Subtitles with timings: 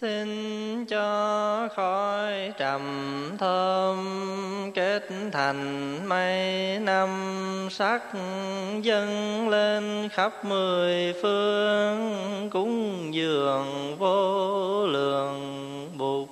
[0.00, 2.82] xin cho khói trầm
[3.38, 3.98] thơm
[4.74, 7.08] kết thành mây năm
[7.70, 8.02] sắc
[8.82, 15.38] dâng lên khắp mười phương cúng dường vô lượng
[15.98, 16.28] bụt.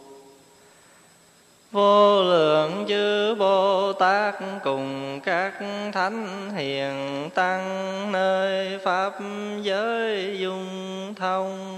[1.73, 5.53] Vô lượng chư bồ tát cùng các
[5.93, 9.13] thánh hiền tăng nơi pháp
[9.63, 10.69] giới dung
[11.17, 11.77] thông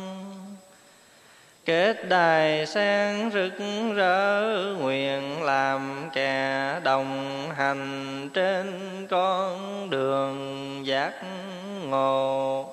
[1.69, 3.53] kết đài sen rực
[3.97, 4.43] rỡ,
[4.81, 8.67] nguyện làm kẻ đồng hành trên
[9.11, 10.37] con đường
[10.87, 11.13] giác
[11.89, 12.67] ngộ.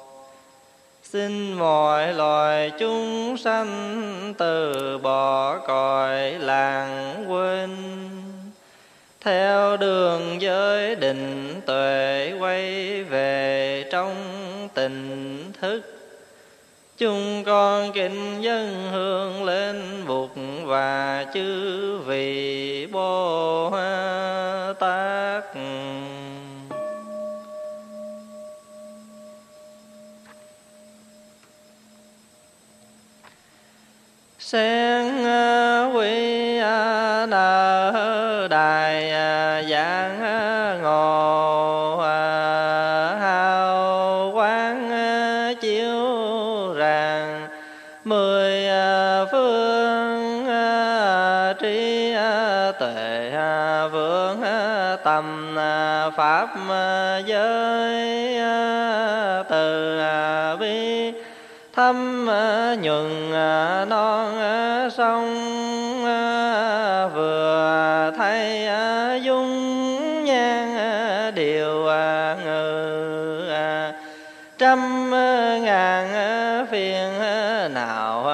[1.03, 7.69] Xin mọi loài chúng sanh từ bỏ cõi làng quên,
[9.21, 14.15] theo đường giới định tuệ quay về trong
[14.73, 15.94] tình thức
[16.97, 20.29] chúng con kính dân hương lên bụt
[20.63, 23.71] và chư vị bồ
[24.79, 25.43] tát.
[34.39, 36.57] Sen ờ, quy
[37.29, 37.91] na
[38.49, 38.84] đại
[56.11, 56.49] pháp
[57.25, 61.11] giới à, từ à, bi,
[61.73, 63.31] thâm à, nhuận
[63.89, 64.33] non
[64.97, 65.25] sông
[67.13, 68.69] vừa thay
[69.23, 71.83] dung, nhan điều
[72.45, 72.75] ngự
[74.57, 75.11] trăm
[75.63, 76.07] ngàn
[76.71, 77.19] phiền
[77.73, 78.25] nào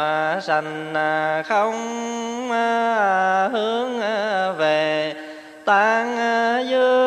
[0.42, 0.94] sanh
[1.48, 1.74] không
[3.52, 4.00] hướng
[4.58, 5.14] về
[5.66, 6.18] tan
[6.70, 7.01] dương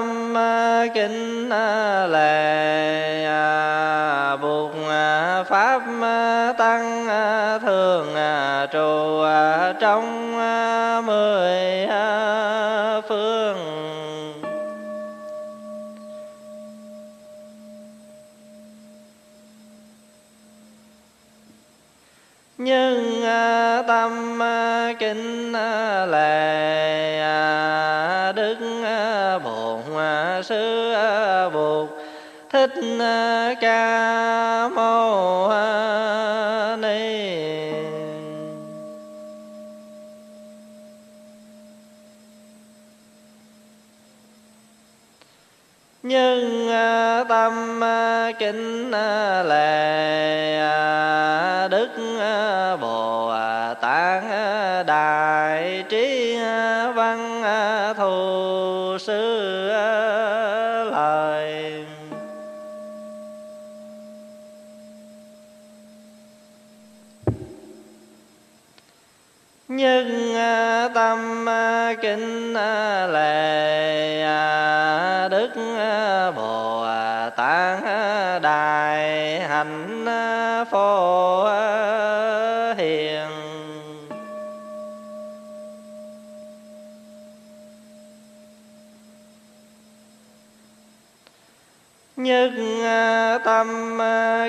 [0.00, 0.34] tâm
[0.94, 1.48] kính
[2.08, 3.26] lệ
[4.42, 4.72] buộc
[5.48, 5.82] pháp
[6.58, 7.06] tăng
[7.62, 8.14] thường
[8.72, 9.22] trụ
[9.80, 10.29] trong
[32.66, 35.50] thích ca mâu
[36.80, 37.30] ni.
[46.02, 50.19] Nhưng à, tâm à, kính à, lệ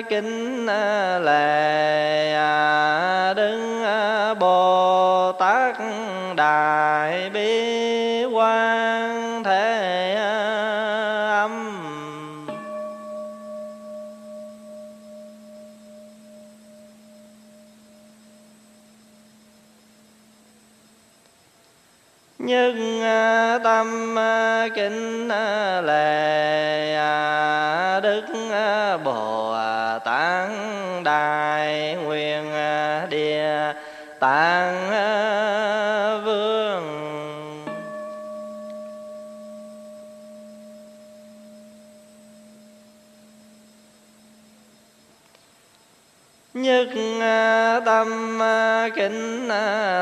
[0.00, 0.66] kính
[1.24, 2.11] lệ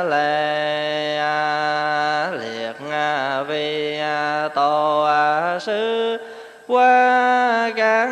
[0.09, 3.99] lệ à, liệt à, vi
[4.55, 5.09] tổ
[5.61, 6.17] sư
[6.67, 8.09] qua các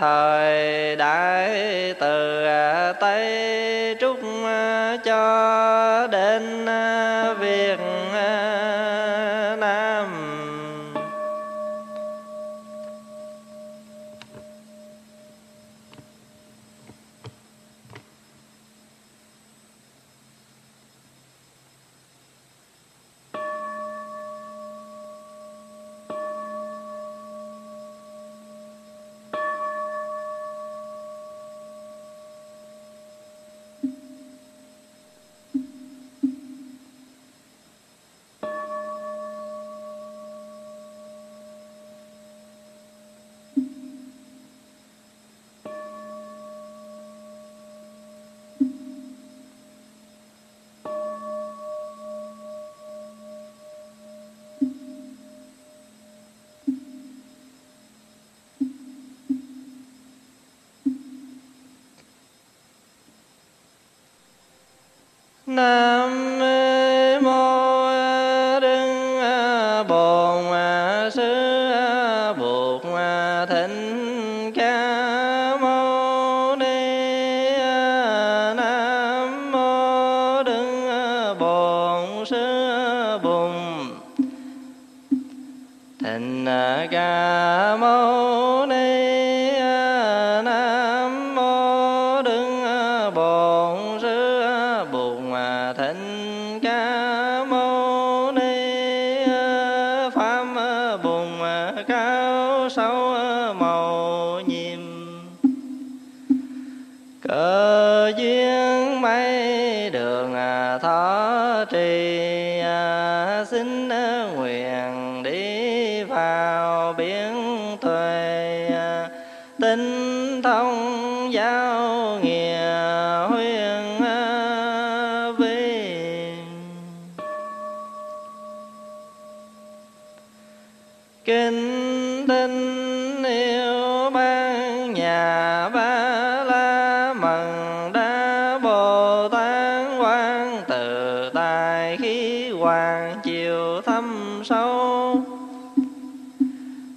[0.00, 1.50] thời đại
[2.00, 4.16] từ à, tây trúc
[5.04, 5.85] cho.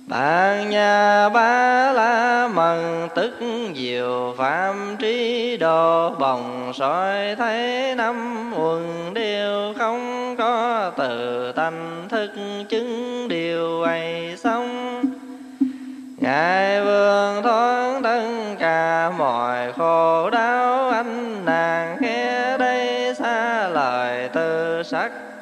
[0.09, 3.33] Bạn nhà ba la mần tức
[3.75, 11.73] diệu phạm trí đồ, bồng soi thấy năm quần đều không có từ tâm
[12.09, 12.31] thức
[12.69, 14.28] chứng điều ấy.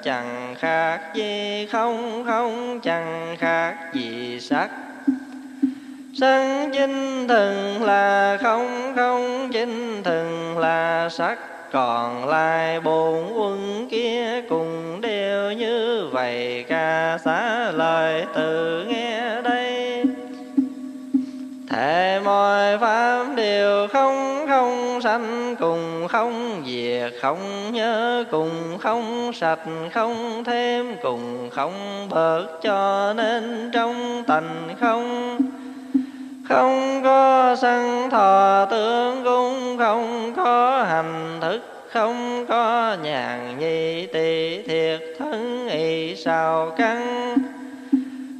[0.08, 4.70] Chẳng khác gì không không chẳng khác gì sắc.
[6.20, 11.38] Sắc chính thường là không không chính thường là sắc.
[11.72, 19.67] Còn lại bốn quân kia cùng đều như vậy, ca xá lời từ nghe đây
[21.78, 29.60] thể mọi pháp đều không không sanh cùng, không diệt, không nhớ cùng, không sạch,
[29.94, 35.38] không thêm cùng, không bớt cho nên trong tành không.
[36.50, 41.62] Không có sân thọ tướng cũng không có hành thức,
[41.92, 47.18] không có nhàn nhi tỳ thiệt thân, y sao căn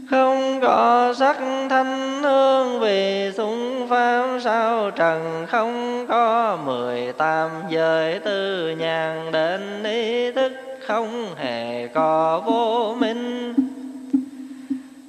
[0.10, 1.38] không có sắc
[1.70, 9.84] thanh hương vì xung pháp sao, trần không có mười tam giới tư nhàn đến
[9.84, 10.52] ý thức
[10.88, 13.54] không hề có vô minh.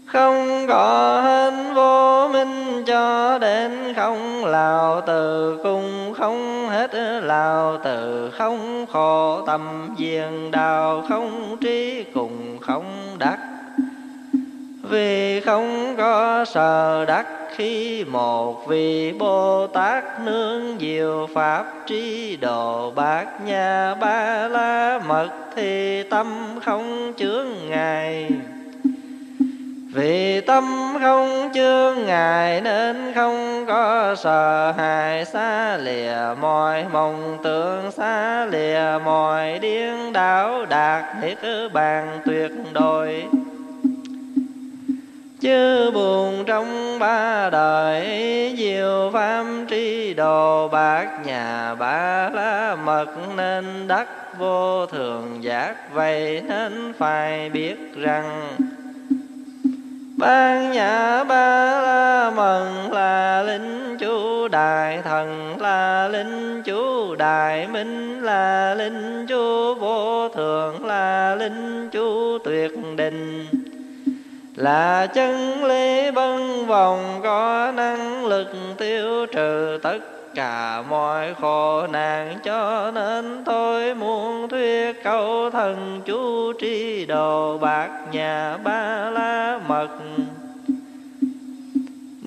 [0.06, 8.30] Không có hết vô minh cho đến không lào từ cung, không hết lào từ
[8.38, 12.84] không khổ tâm diền đào không trí cùng không
[13.18, 13.38] đắc
[14.88, 17.26] vì không có sở đắc
[17.56, 25.30] khi một vị Bồ Tát nương diệu pháp trí độ bát nhà ba la mật
[25.56, 26.26] thì tâm
[26.64, 28.30] không chướng ngài
[29.92, 37.90] vì tâm không chướng ngài nên không có sợ hãi, xa lìa mọi mộng tưởng,
[37.90, 41.38] xa lìa mọi điên đảo đạt niết
[41.72, 43.24] bàn tuyệt đối
[45.40, 48.04] chớ buồn trong ba đời
[48.58, 55.74] diệu pháp tri đồ bạc nhà ba la mật nên đắc vô thường giác.
[55.92, 58.56] Vậy nên phải biết rằng
[60.16, 68.22] ban nhà ba la mật là linh chú đại thần, là linh chú đại minh,
[68.22, 70.86] là linh chú vô thường
[74.58, 78.48] là chân lý bân vòng có năng lực
[78.78, 79.98] tiêu trừ tất
[80.34, 82.38] cả mọi khổ nạn.
[82.44, 89.88] Cho nên tôi muốn thuyết câu thần chú tri đồ bạc nhà ba la mật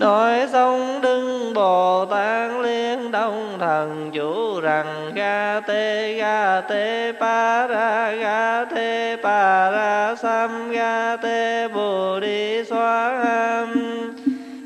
[0.01, 7.67] nói xong đứng bồ tát liên đông thần chủ rằng, ga tê ga tê, pa
[7.67, 13.01] ra, ga tê, pa ra, sam, ga tê, bồ đi xoa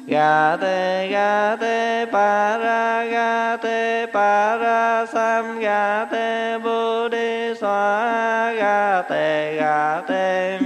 [0.07, 7.55] ga tê ga tê, pa ra, ga tê, pa ra, sam, ga tê, bồ đi
[7.61, 10.64] xóa ga tê ga tê.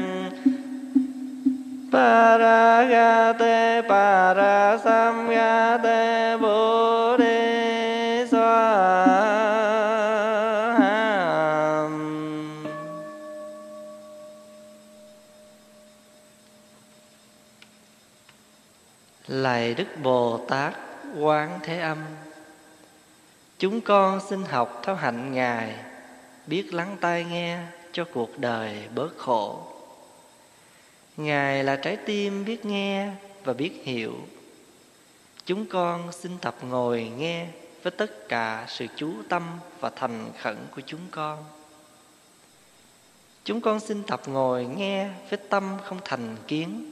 [1.92, 5.28] Paragate Parasamgate
[6.38, 7.50] Bodhisvaham
[19.28, 20.74] Lạy Đức Bồ Tát
[21.20, 21.98] Quán Thế Âm,
[23.60, 25.76] Chúng con xin học theo hạnh Ngài,
[26.48, 27.60] Biết lắng tai nghe
[27.92, 29.79] cho cuộc đời bớt khổ.
[31.20, 33.12] Ngài là trái tim biết nghe
[33.44, 34.14] và biết hiểu.
[35.46, 37.48] Chúng con xin tập ngồi nghe
[37.84, 39.44] với tất cả sự chú tâm
[39.80, 41.46] và thành khẩn của chúng con.
[43.44, 46.92] Chúng con xin tập ngồi nghe với tâm không thành kiến.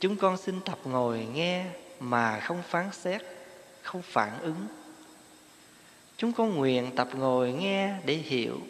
[0.00, 1.64] Chúng con xin tập ngồi nghe
[2.00, 3.22] mà không phán xét,
[3.82, 4.66] không phản ứng.
[6.16, 8.60] Chúng con nguyện tập ngồi nghe để hiểu.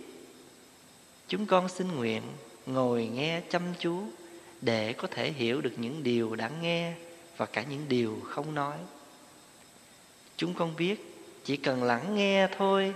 [1.29, 2.23] Chúng con xin nguyện
[2.67, 4.03] ngồi nghe chăm chú
[4.61, 6.95] để có thể hiểu được những điều đã nghe
[7.37, 8.77] và cả những điều không nói.
[10.37, 12.95] Chúng con biết chỉ cần lắng nghe thôi,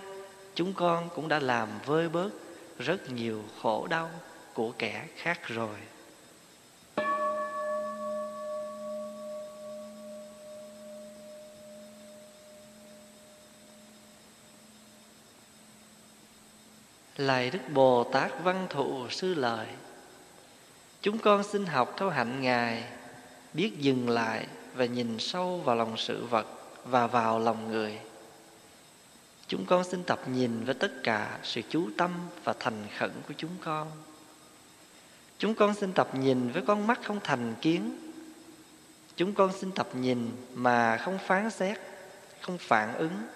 [0.54, 2.30] chúng con cũng đã làm vơi bớt
[2.78, 4.10] rất nhiều khổ đau
[4.54, 5.76] của kẻ khác rồi.
[17.16, 19.66] Lạy Đức Bồ Tát Văn Thụ Sư Lợi
[21.02, 22.84] Chúng con xin học theo hạnh Ngài,
[23.54, 26.46] biết dừng lại và nhìn sâu vào lòng sự vật
[26.84, 27.98] và vào lòng người.
[29.46, 32.10] Chúng con xin tập nhìn với tất cả sự chú tâm
[32.44, 33.90] và thành khẩn của chúng con.
[35.38, 37.98] Chúng con xin tập nhìn với con mắt không thành kiến.
[39.16, 41.78] Chúng con xin tập nhìn mà không phán xét,
[42.40, 43.26] không phản ứng.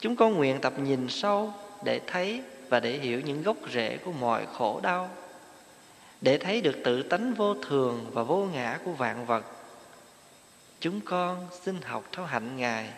[0.00, 1.52] Chúng con nguyện tập nhìn sâu
[1.84, 5.10] để thấy và để hiểu những gốc rễ của mọi khổ đau
[6.20, 9.44] để thấy được tự tánh vô thường và vô ngã của vạn vật.
[10.80, 12.90] Chúng con xin học theo hạnh ngài,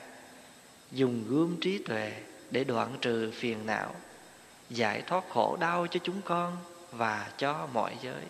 [0.91, 2.13] dùng gươm trí tuệ
[2.51, 3.95] để đoạn trừ phiền não,
[4.71, 6.57] giải thoát khổ đau cho chúng con
[6.93, 8.23] và cho mọi giới.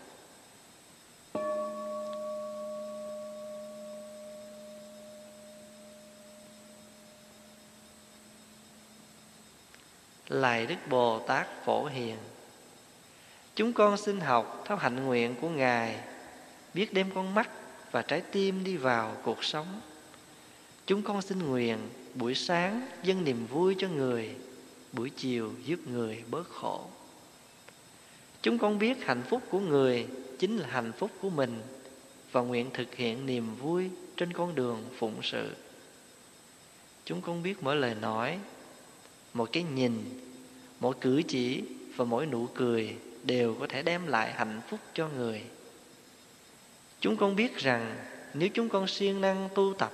[10.28, 12.16] Lạy đức bồ tát phổ hiền
[13.56, 16.00] Chúng con xin học theo hạnh nguyện của Ngài,
[16.74, 17.50] Biết đem con mắt
[17.90, 19.80] và trái tim đi vào cuộc sống.
[20.86, 21.78] Chúng con xin nguyện
[22.14, 24.30] buổi sáng dâng niềm vui cho người,
[24.92, 26.86] Buổi chiều giúp người bớt khổ.
[28.42, 30.06] Chúng con biết hạnh phúc của người
[30.38, 31.60] chính là hạnh phúc của mình
[32.32, 35.54] Và nguyện thực hiện niềm vui trên con đường phụng sự.
[37.04, 38.38] Chúng con biết mỗi lời nói,
[39.34, 39.92] mỗi cái nhìn,
[40.80, 41.62] Mỗi cử chỉ
[41.96, 45.42] và mỗi nụ cười đều có thể đem lại hạnh phúc cho người.
[47.00, 47.96] Chúng con biết rằng
[48.34, 49.92] nếu chúng con siêng năng tu tập,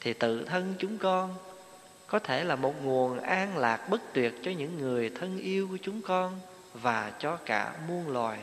[0.00, 1.34] thì tự thân chúng con
[2.06, 5.78] có thể là một nguồn an lạc bất tuyệt cho những người thân yêu của
[5.82, 6.40] chúng con
[6.74, 8.40] và cho cả muôn loài.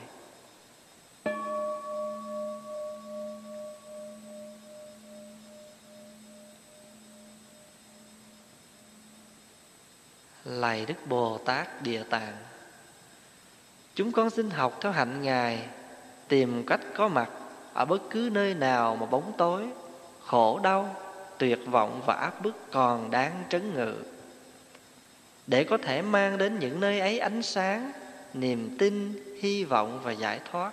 [10.46, 12.47] Lạy đức bồ tát địa tạng
[13.98, 15.60] Chúng con xin học theo hạnh Ngài
[16.28, 17.30] Tìm cách có mặt
[17.74, 19.66] Ở bất cứ nơi nào mà bóng tối
[20.26, 20.96] Khổ đau
[21.38, 23.96] Tuyệt vọng và áp bức còn đáng trấn ngự.
[25.48, 27.92] Để có thể mang đến những nơi ấy ánh sáng
[28.34, 30.72] Niềm tin, hy vọng và giải thoát.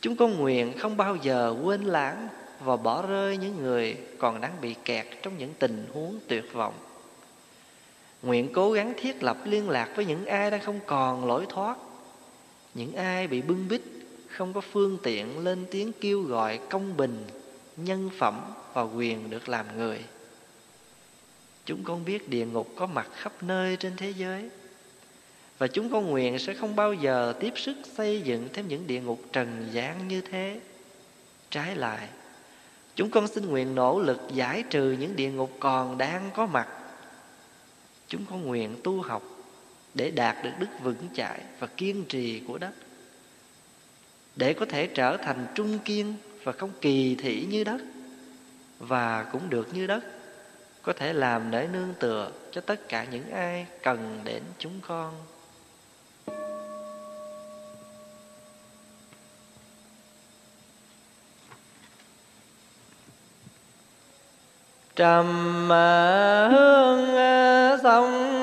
[0.00, 2.28] Chúng con nguyện không bao giờ quên lãng
[2.60, 6.74] Và bỏ rơi những người còn đang bị kẹt Trong những tình huống tuyệt vọng.
[8.22, 11.76] Nguyện cố gắng thiết lập liên lạc với những ai đang không còn lối thoát
[12.74, 13.82] những ai bị bưng bít,
[14.28, 17.24] không có phương tiện lên tiếng kêu gọi công bình,
[17.76, 18.40] nhân phẩm
[18.72, 19.98] và quyền được làm người.
[21.64, 24.50] Chúng con biết địa ngục có mặt khắp nơi trên thế giới,
[25.58, 29.00] và chúng con nguyện sẽ không bao giờ tiếp sức xây dựng thêm những địa
[29.00, 30.60] ngục trần gian như thế.
[31.50, 32.08] Trái lại,
[32.94, 36.68] chúng con xin nguyện nỗ lực giải trừ những địa ngục còn đang có mặt.
[38.08, 39.22] Chúng con nguyện tu học
[39.94, 42.72] để đạt được đức vững chãi và kiên trì của đất.
[44.36, 47.80] Để có thể trở thành trung kiên và không kỳ thị như đất,
[48.78, 50.04] và cũng được như đất,
[50.82, 55.14] có thể làm để nương tựa cho tất cả những ai cần đến chúng con.
[64.96, 65.26] Trầm
[66.50, 68.39] hương à, sông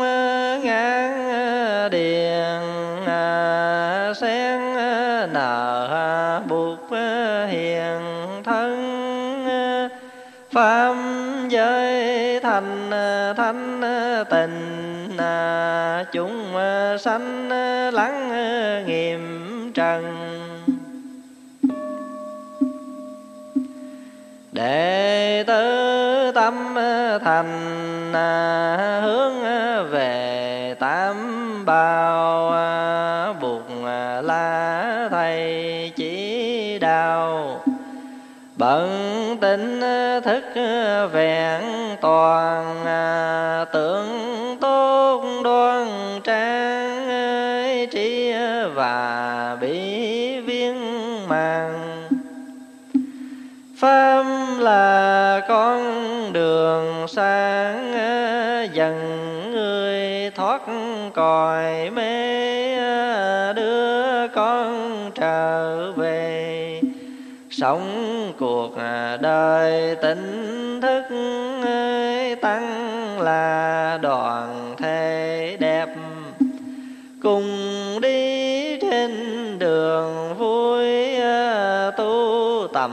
[12.57, 12.89] thành
[13.37, 13.81] thanh,
[14.29, 15.17] tình
[16.11, 16.53] chúng
[16.99, 17.49] sanh
[17.93, 18.31] lắng
[18.85, 20.03] nghiệm trần.
[24.51, 26.75] Đệ tử tâm
[27.23, 28.13] thành,
[29.03, 29.43] hướng
[29.91, 31.15] về tam
[31.65, 32.51] bào
[33.41, 33.63] buộc
[34.23, 34.86] la
[38.57, 39.81] bận tính
[40.23, 40.43] thức
[41.11, 41.61] vẹn
[42.01, 42.85] toàn,
[43.73, 44.07] tưởng
[44.61, 45.87] tốt đoan
[46.23, 47.07] trang
[47.91, 48.33] trí
[48.75, 50.75] và bí viên
[51.27, 52.07] màng.
[53.77, 54.23] Pháp
[54.59, 55.83] là con
[56.33, 57.93] đường sáng,
[58.73, 58.97] dần
[59.51, 60.61] người thoát
[61.13, 62.46] còi mê.
[67.59, 71.03] Sống cuộc à, đời tỉnh thức
[72.41, 75.89] tăng là đoàn thể đẹp.
[77.21, 77.47] Cùng
[78.01, 79.11] đi trên
[79.59, 82.91] đường vui à, tu tầm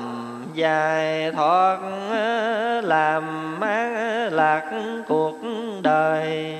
[0.55, 1.79] dài, thoát
[2.11, 4.71] à, làm mát lạc
[5.09, 5.37] cuộc
[5.83, 6.59] đời.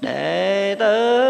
[0.00, 1.21] Đệ tử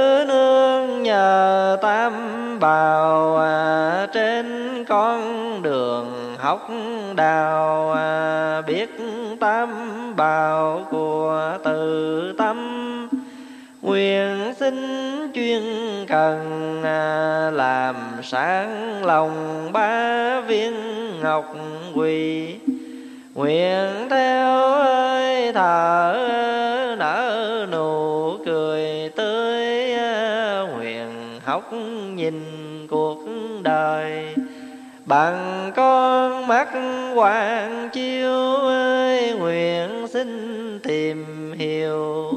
[6.69, 8.91] đường đào à, biết
[9.41, 9.71] tam
[10.17, 13.09] bào của tự tâm.
[13.83, 14.75] Nguyện xin
[15.35, 15.63] chuyên
[16.09, 16.39] cần
[16.85, 20.75] à, làm sáng lòng ba viên
[21.23, 21.57] ngọc
[21.95, 22.55] quỳ.
[23.35, 26.17] Nguyện theo ơi, thở,
[26.99, 31.73] nở nụ cười tươi à, nguyện học
[32.15, 32.43] nhìn
[32.91, 33.19] cuộc
[33.63, 34.35] đời
[35.13, 36.69] bằng con mắt
[37.15, 42.31] hoàng chiếu ơi, nguyện xin tìm hiểu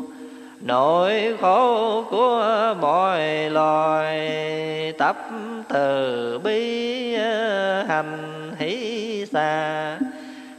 [0.61, 4.31] nỗi khổ của mọi loài.
[4.97, 5.17] Tập
[5.69, 9.99] từ bi ờ, hành hỷ xa,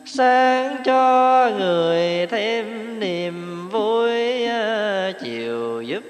[0.04, 6.04] sáng cho người thêm niềm vui ờ, chiều giúp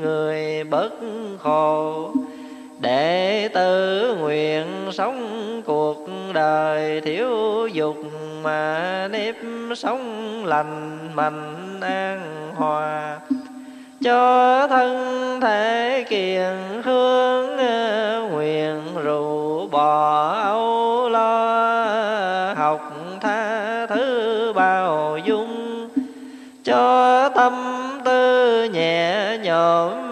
[0.00, 0.90] người bớt
[1.38, 2.12] khổ
[2.80, 7.96] đệ tử nguyện sống cuộc đời thiếu dục
[8.42, 9.34] mà nếp
[9.76, 13.18] sống lành, mạnh, an hòa.
[14.04, 17.56] Cho thân thể kiền hương
[18.30, 22.54] nguyện rủ bỏ âu lo.
[22.54, 25.88] Học tha thứ bao dung,
[26.64, 27.52] cho tâm
[28.04, 30.09] tư nhẹ nhõm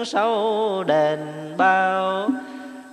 [0.00, 1.18] ơn sâu đền
[1.56, 2.28] bao.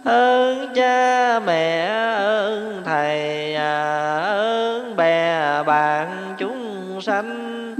[0.03, 1.85] Ơn cha mẹ,
[2.17, 7.75] ơn thầy, ơn bè bạn chúng sanh.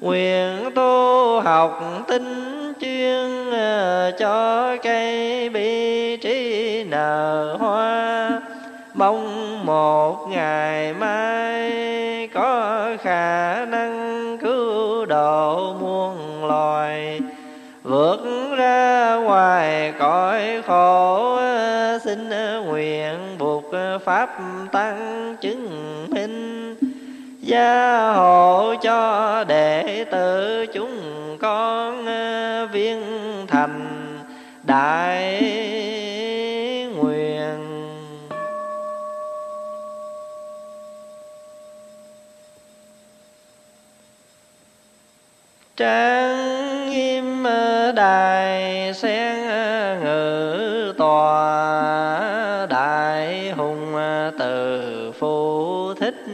[0.00, 8.30] Nguyện tu học tinh chuyên ờ, cho cây bi trí nở hoa.
[8.94, 17.20] Mong một ngày mai có khả năng cứu độ muôn loài
[17.86, 18.20] vượt
[18.58, 21.38] ra ngoài cõi khổ,
[22.04, 22.28] xin
[22.66, 23.64] nguyện buộc
[24.04, 24.30] pháp
[24.72, 26.76] tăng chứng minh.
[27.40, 30.98] Gia hộ cho đệ tử chúng
[31.40, 32.04] con
[32.72, 33.02] viên
[33.48, 33.86] thành
[34.62, 35.42] đại
[36.96, 37.56] nguyện.
[45.76, 46.45] Trang
[48.94, 49.36] sen
[50.04, 53.94] ngự tòa đại hùng
[54.38, 56.24] từ phụ thích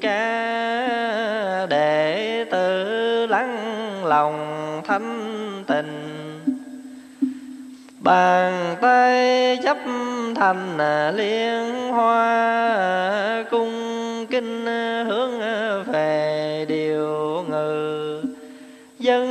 [0.00, 6.16] ca đệ tử lắng lòng thanh tình.
[7.98, 9.76] Bàn tay chấp
[10.36, 10.78] thành
[11.16, 14.66] liên hoa cung kinh
[15.06, 15.40] hướng
[15.92, 18.22] về điều ngự.
[18.98, 19.26] Dân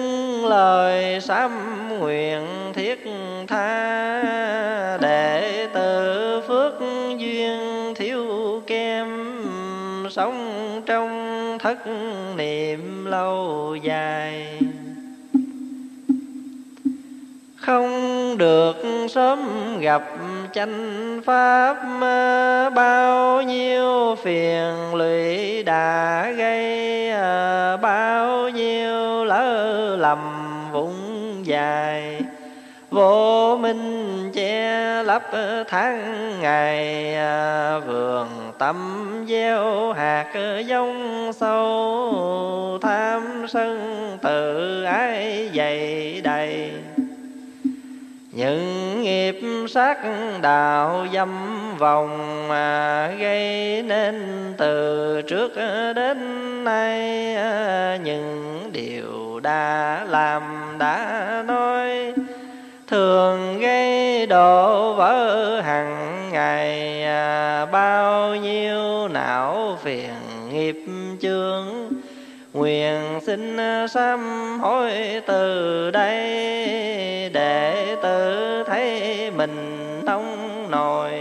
[0.46, 1.69] lời sám
[2.00, 2.42] nguyện
[2.74, 3.04] thiết
[3.48, 6.74] tha để tự phước
[7.18, 7.60] duyên
[7.96, 8.26] thiếu
[8.68, 9.08] kem
[10.10, 11.78] sống trong thất
[12.38, 14.60] niệm lâu dài.
[17.56, 18.76] Không được
[19.10, 19.40] sớm
[19.80, 20.04] gặp
[20.54, 21.76] chánh pháp,
[22.76, 27.12] bao nhiêu phiền lụy đã gây,
[27.82, 30.29] bao nhiêu lỡ lầm
[31.50, 32.22] dài.
[32.90, 35.24] Vô minh che lấp
[35.68, 38.78] tháng ngày à, vườn tâm
[39.28, 40.34] gieo hạt
[40.66, 42.80] giống sâu.
[42.82, 46.72] Tham sân tự ái dày đầy
[48.40, 49.98] những nghiệp sát
[50.42, 51.30] đạo dâm
[51.78, 54.16] vòng mà gây nên
[54.58, 55.52] từ trước
[55.96, 56.18] đến
[56.64, 56.98] nay,
[58.04, 60.42] những điều đã làm,
[60.80, 62.14] đã nói,
[62.88, 67.06] thường gây đổ vỡ hàng ngày,
[67.72, 70.14] bao nhiêu não phiền
[70.52, 70.86] nghiệp
[71.22, 71.66] chướng
[72.54, 74.20] nguyện xin à, sám
[74.60, 74.92] hối
[75.26, 76.20] từ đây
[77.34, 80.26] để tự thấy mình thông
[80.72, 81.12] nồi.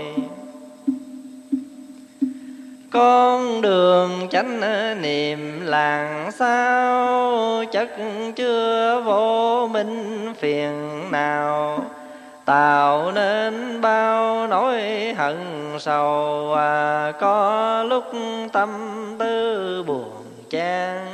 [2.90, 7.90] Con đường chánh à, niệm làng sao chất
[8.36, 11.84] chưa vô minh phiền nào.
[12.44, 14.82] Tạo nên bao nỗi
[15.16, 15.36] hận
[15.78, 18.04] sầu à, có lúc
[18.52, 18.68] tâm
[19.18, 21.04] tư buồn cha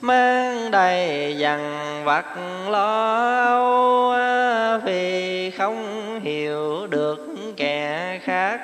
[0.00, 2.24] mang đầy dằn vặt
[2.70, 4.14] lo âu
[4.84, 8.60] vì không hiểu được kẻ khác.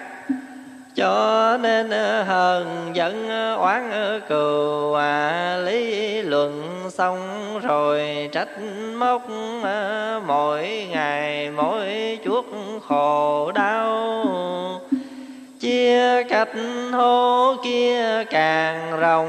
[0.94, 1.90] Cho nên
[2.26, 3.90] hờn giận oán
[4.28, 7.18] cừu à, lý luận xong
[7.62, 8.48] rồi trách
[8.96, 9.28] móc
[9.64, 12.46] à, mỗi ngày mỗi chuốc
[12.88, 14.24] khổ đau
[15.62, 16.48] chia cách
[16.92, 19.28] hô kia càng rộng,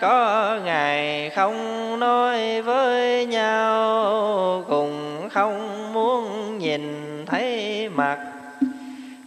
[0.00, 6.82] có ngày không nói với nhau cùng không muốn nhìn
[7.26, 8.18] thấy mặt.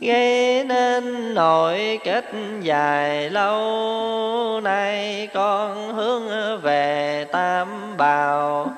[0.02, 2.26] Gây nên nội kết
[2.62, 6.24] dài lâu, nay con hướng
[6.62, 8.72] về tam bào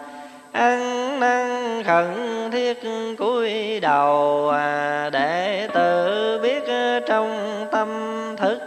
[0.52, 2.08] ăn năn khẩn
[2.52, 2.78] thiết
[3.18, 6.64] cúi đầu à, để tự biết
[7.08, 7.88] trong tâm
[8.38, 8.60] thức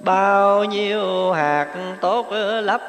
[0.00, 1.66] bao nhiêu hạt
[2.00, 2.80] tốt lấp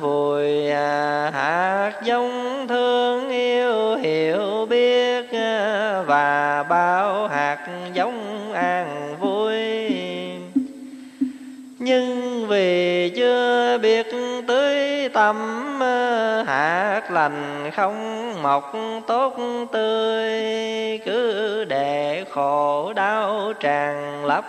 [0.00, 9.56] vùi à, hạt giống thương yêu hiểu biết à, và bao hạt giống an vui.
[11.78, 14.06] Nhưng vì chưa biết
[15.16, 18.72] tâm ờ, hạt lành không mọc
[19.06, 19.36] tốt
[19.72, 20.30] tươi,
[21.04, 24.44] cứ để khổ đau tràn lấp,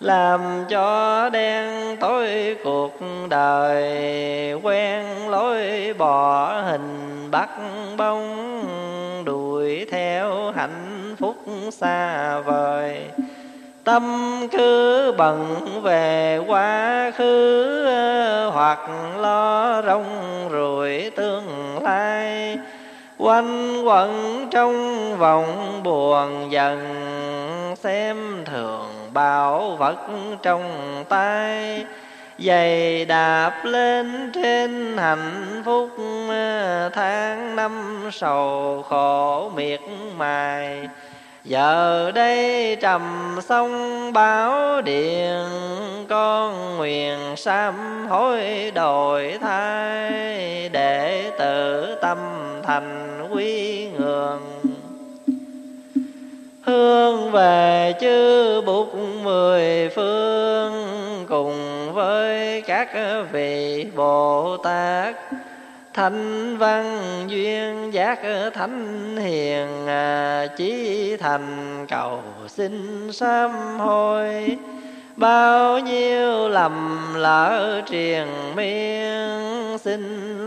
[0.00, 2.92] làm cho đen tối cuộc
[3.30, 3.84] đời,
[4.62, 7.48] quen lối bỏ hình bắt
[7.96, 11.36] bóng đuổi theo hạnh phúc
[11.72, 13.10] xa vời
[13.84, 18.78] tâm cứ bận về quá khứ, hoặc
[19.18, 22.58] lo rong ruổi tương lai.
[23.18, 24.74] Quanh quẩn trong
[25.18, 26.78] vòng buồn dần,
[27.76, 29.96] xem thường bảo vật
[30.42, 30.64] trong
[31.08, 31.84] tay.
[32.38, 35.90] Giày đạp lên trên hạnh phúc,
[36.94, 39.80] tháng năm sầu khổ miệt
[40.16, 40.88] mài
[41.44, 43.02] giờ đây trầm
[43.42, 45.44] sông báo điện,
[46.08, 50.10] con nguyện sám hối đổi thay
[50.68, 52.18] để tự tâm
[52.62, 54.40] thành quy ngường.
[56.62, 60.86] Hướng về chư bục mười phương
[61.28, 62.88] cùng với các
[63.32, 65.14] vị bồ tát
[65.94, 66.84] thanh văn
[67.28, 68.18] duyên giác
[68.54, 74.56] thánh hiền à, chí thành cầu xin sám hối.
[75.16, 78.26] Bao nhiêu lầm lỡ triền
[78.56, 80.00] miên, xin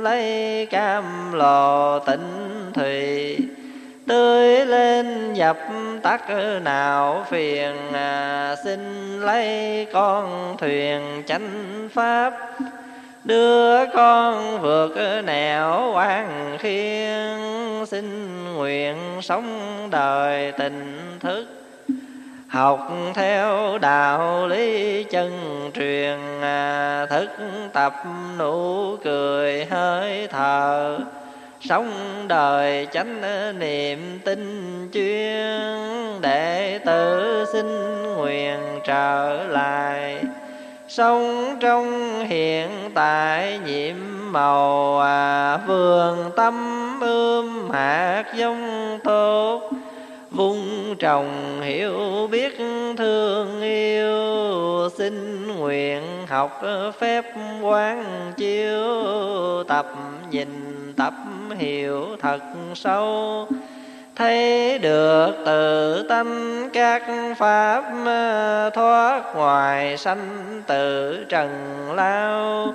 [0.03, 3.37] lấy cam lò tịnh thùy.
[4.07, 5.57] Tươi lên dập
[6.03, 6.21] tắt
[6.63, 8.79] nào phiền à, xin
[9.21, 11.49] lấy con thuyền chánh
[11.93, 12.33] pháp
[13.23, 17.37] đưa con vượt nẻo quan khiên,
[17.85, 21.45] xin nguyện sống đời tình thức.
[22.47, 25.31] Học theo đạo lý chân
[25.73, 26.17] truyền,
[27.09, 27.29] thức
[27.73, 27.93] tập
[28.39, 30.99] nụ cười hơi thở.
[31.61, 31.91] Sống
[32.27, 33.21] đời chánh
[33.59, 35.57] niệm tinh chuyên,
[36.21, 37.65] để tử xin
[38.15, 40.23] nguyện trở lại
[40.93, 43.95] sống trong hiện tại nhiệm
[44.31, 46.55] màu à, vườn tâm
[47.01, 49.71] ươm hạt giống tốt.
[50.31, 52.57] Vung trồng hiểu biết
[52.97, 56.61] thương yêu xin nguyện học
[56.99, 57.25] phép
[57.61, 58.05] quán
[58.37, 58.83] chiếu.
[59.67, 59.87] Tập
[60.31, 60.49] nhìn
[60.97, 61.13] tập
[61.57, 62.39] hiểu thật
[62.75, 63.47] sâu
[64.15, 66.27] thấy được tự tâm
[66.73, 67.03] các
[67.37, 71.49] pháp ờ, thoát ngoài sanh tử trần
[71.95, 72.73] lao.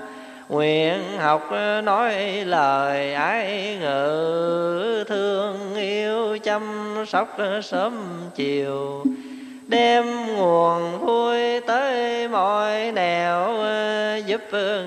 [0.49, 7.93] Nguyện học ờ, nói lời ái ngự thương yêu chăm sóc ờ, sớm
[8.35, 9.05] chiều.
[9.67, 13.55] Đem nguồn vui tới mọi nẻo
[14.27, 14.41] giúp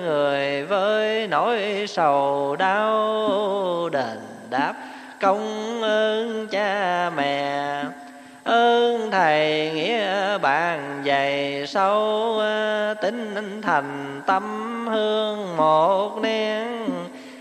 [0.04, 3.88] người với nỗi sầu đau.
[3.92, 4.18] Đền
[4.50, 4.74] đáp
[5.22, 7.84] công ơn cha mẹ.
[8.44, 12.40] Ơn thầy nghĩa bạn dày sâu,
[13.02, 16.66] tính thành tâm hương một nén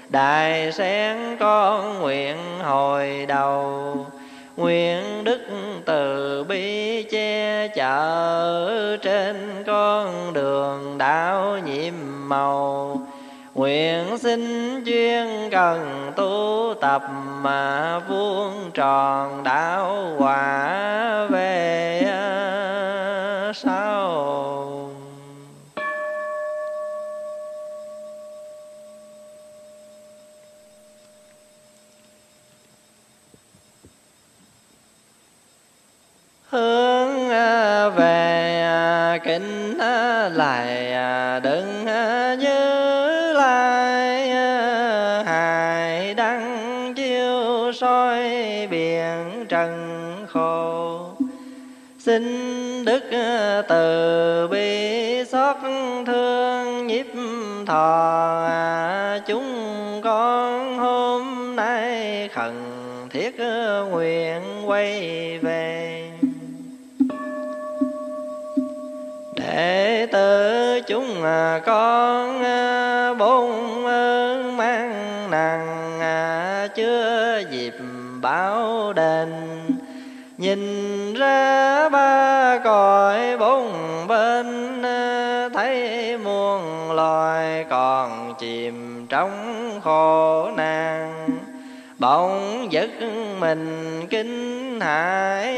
[0.09, 4.05] đại sen con nguyện hồi đầu,
[4.57, 5.41] nguyện đức
[5.85, 8.97] từ bi che chở.
[9.01, 11.93] Trên con đường đạo nhiệm
[12.29, 12.97] màu
[13.53, 14.41] nguyện xin
[14.85, 17.03] chuyên cần tu tập
[17.41, 22.01] mà vuông tròn đạo quả về
[23.53, 24.11] sau.
[36.49, 37.29] Hướng
[37.95, 39.77] về kinh
[40.33, 40.93] lại
[41.43, 41.80] đứng
[52.12, 55.56] xin đức ờ, từ bi xót
[56.06, 57.06] thương nhiếp
[57.67, 58.50] thọ.
[59.26, 62.54] Chúng con hôm nay khẩn
[63.10, 66.12] thiết ờ, nguyện quay về.
[69.36, 72.43] Đệ tử chúng ờ, con
[73.17, 77.74] bốn ơn mang nặng chưa dịp
[78.21, 79.30] báo đền
[80.41, 83.73] nhìn ra ba cõi bốn
[84.08, 84.82] bên,
[85.54, 89.32] thấy muôn loài còn chìm trong
[89.84, 91.30] khổ nạn.
[91.99, 92.89] Bỗng giật
[93.39, 95.51] mình kinh hãi,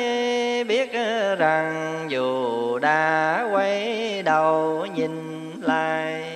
[0.63, 0.91] biết
[1.38, 6.33] rằng dù đã quay đầu nhìn lại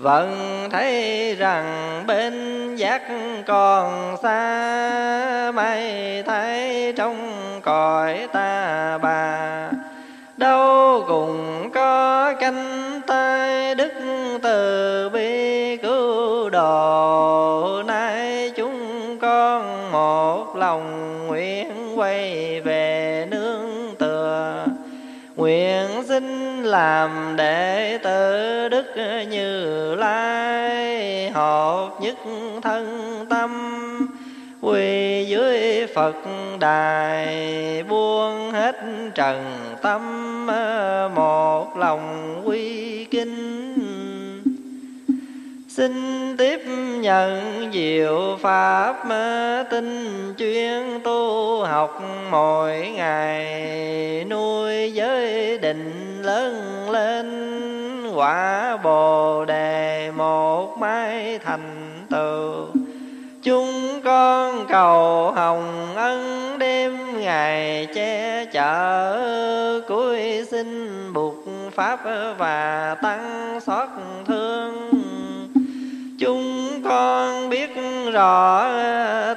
[0.00, 1.64] vẫn thấy rằng
[2.06, 3.02] bên giác
[3.46, 7.16] còn xa mây thấy trong
[7.62, 9.70] cõi ta bà.
[10.36, 13.92] Đâu cùng có cánh tay đức
[14.42, 24.66] từ bi cứu độ, nay chúng con một lòng nguyện quay về nương tựa.
[25.36, 28.86] Nguyện xin làm đệ tử đức
[29.30, 32.16] như lai, hợp nhất
[32.62, 33.50] thân tâm
[34.60, 36.14] quỳ dưới phật
[36.60, 38.76] đài, buông hết
[39.14, 39.44] trần
[39.82, 40.46] tâm,
[41.14, 43.89] một lòng quy kinh
[45.70, 46.60] xin tiếp
[47.00, 47.40] nhận
[47.72, 48.94] diệu pháp
[49.70, 57.26] tinh chuyên tu học mỗi ngày, nuôi giới định lớn lên.
[58.14, 62.66] Quả bồ đề một mái thành tựu.
[63.42, 72.00] Chúng con cầu hồng ân đêm ngày che chở, cuối xin bục pháp
[72.38, 73.88] và tăng xót
[74.26, 75.09] thương
[76.20, 77.70] chúng con biết
[78.12, 78.68] rõ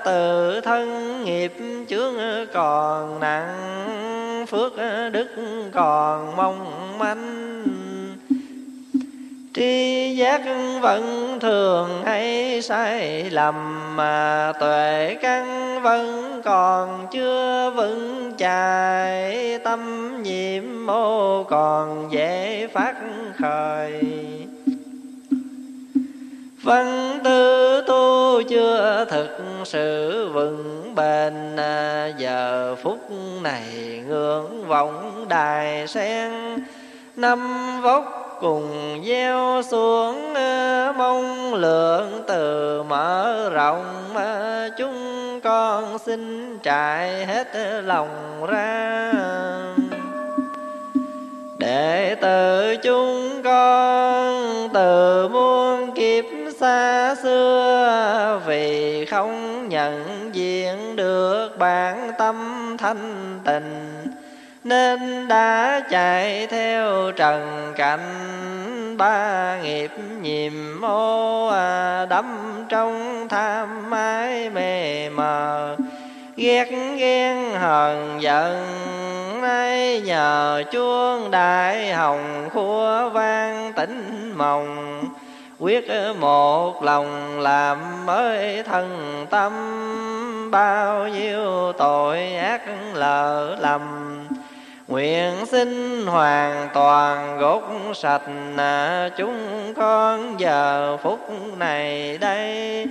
[0.05, 0.87] tự thân
[1.25, 1.53] nghiệp
[1.89, 2.15] chướng
[2.53, 4.73] còn nặng, phước
[5.11, 5.27] đức
[5.73, 7.63] còn mong manh.
[9.53, 10.41] Tri giác
[10.81, 13.55] vẫn thường hay sai lầm,
[13.95, 19.59] mà tuệ căn vẫn còn chưa vững chài.
[19.59, 22.95] Tâm nhiệm mô còn dễ phát
[23.41, 24.01] khởi
[26.63, 32.99] văn tư tu chưa thực sự vững bền à, giờ phút
[33.41, 33.63] này
[34.07, 36.31] ngưỡng vọng đài sen.
[37.15, 37.41] Năm
[37.81, 40.33] vóc cùng gieo xuống
[40.97, 43.85] mong lượng từ mở rộng.
[44.77, 47.47] Chúng con xin trải hết
[47.83, 49.13] lòng ra.
[51.57, 56.25] Đệ tử chúng con từ muôn kiếp
[56.63, 62.35] xa xưa vì không nhận diện được bản tâm
[62.79, 64.03] thanh tịnh
[64.63, 67.99] nên đã chạy theo trần cảnh
[68.97, 72.25] ba nghiệp nhiệm ô à, đắm
[72.69, 75.75] trong tham ái mê mờ.
[76.37, 78.65] Ghét ghen hờn giận
[79.41, 85.03] nay nhờ chuông đại hồng khua vang tỉnh mộng
[85.63, 85.87] quyết
[86.19, 89.51] một lòng làm mới thân tâm,
[90.51, 92.61] bao nhiêu tội ác
[92.93, 93.81] lỡ lầm.
[94.87, 98.21] Nguyện xin hoàn toàn gốc sạch
[99.17, 101.19] chúng con giờ phút
[101.57, 102.85] này đây.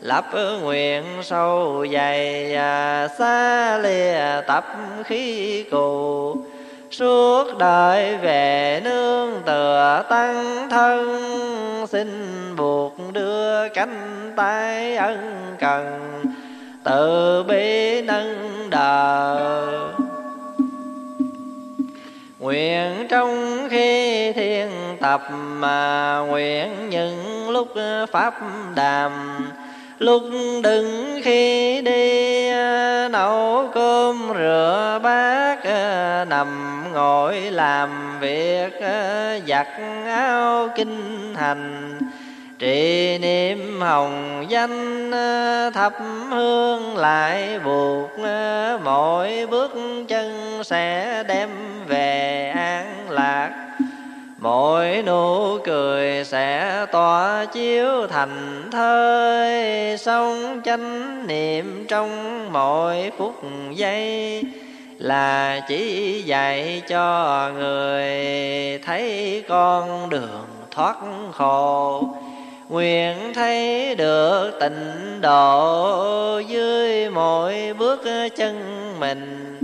[0.00, 0.24] Lập
[0.62, 4.64] nguyện sâu dày à, xa lìa tập
[5.04, 6.36] khí cù
[6.90, 11.20] suốt đời về nương tựa tăng thân,
[11.88, 16.00] xin buộc đưa cánh tay ân cần
[16.84, 19.38] tự bi nâng đờ
[22.38, 24.70] nguyện trong khi thiên
[25.00, 27.68] tập mà nguyện những lúc
[28.12, 28.34] pháp
[28.74, 29.12] đàm
[29.98, 30.22] lúc
[30.62, 32.50] đừng khi đi,
[33.10, 35.64] nấu cơm, rửa bát,
[36.28, 38.72] nằm ngồi làm việc,
[39.46, 39.66] giặt
[40.06, 41.98] áo kinh hành.
[42.58, 45.10] Trì niệm hồng danh,
[45.74, 45.92] thắp
[46.30, 48.10] hương lại buộc,
[48.84, 49.72] mỗi bước
[50.08, 51.48] chân sẽ đem
[51.86, 52.52] về
[54.46, 62.08] mỗi nụ cười sẽ tỏa chiếu thành thơi sống chánh niệm trong
[62.52, 63.34] mỗi phút
[63.74, 64.42] giây.
[64.98, 68.14] Là chỉ dạy cho người
[68.78, 70.96] thấy con đường thoát
[71.32, 72.02] khổ.
[72.68, 78.00] Nguyện thấy được tịnh độ dưới mỗi bước
[78.36, 79.56] chân mình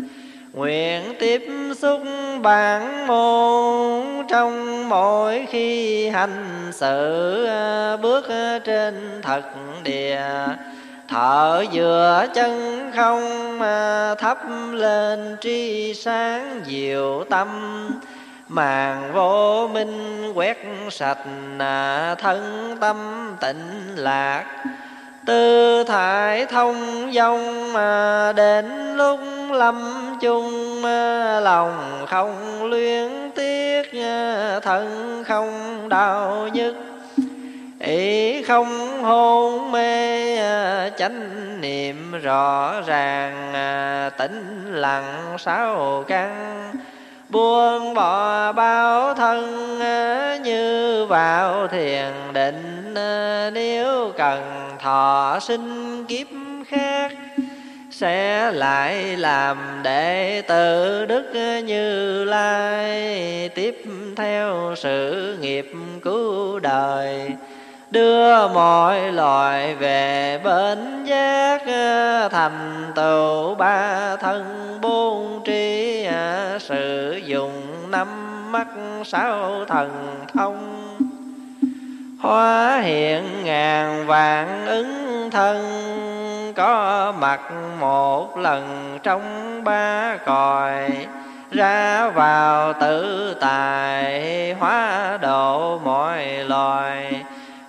[0.52, 2.00] nguyện tiếp xúc
[2.42, 7.46] bản môn, trong mỗi khi hành sự,
[8.02, 8.26] bước
[8.64, 9.42] trên thật
[9.84, 10.22] địa.
[11.08, 14.38] Thở vừa chân không mà thắp
[14.72, 17.48] lên tri sáng diệu tâm.
[18.48, 20.58] Màn vô minh quét
[20.90, 21.24] sạch,
[22.18, 22.96] thân tâm
[23.40, 24.44] tịnh lạc
[25.26, 30.84] tư thải thông dông mà đến lúc lâm chung
[31.42, 33.82] lòng không luyến tiếc
[34.62, 36.74] thân không đau nhức.
[37.80, 40.36] Ý không hôn mê
[40.98, 43.52] chánh niệm rõ ràng
[44.18, 46.58] tĩnh lặng sáu căn
[47.32, 56.26] buông bỏ bao thân ờ, như vào thiền định ờ, nếu cần thọ sinh kiếp
[56.66, 57.12] khác,
[57.90, 61.32] sẽ lại làm đệ tử đức
[61.64, 63.84] như lai tiếp
[64.16, 67.30] theo sự nghiệp cứu đời
[67.92, 77.20] đưa mọi loài về bến giác ờ, thành tựu ba thân bốn trí ờ, sử
[77.24, 77.52] dụng
[77.90, 78.08] năm
[78.52, 78.66] mắt
[79.04, 80.78] sáu thần thông.
[82.20, 85.62] Hóa hiện ngàn vạn ứng thân,
[86.56, 87.40] có mặt
[87.80, 89.22] một lần trong
[89.64, 90.90] ba còi,
[91.50, 97.22] ra vào tự tài hóa độ mọi loài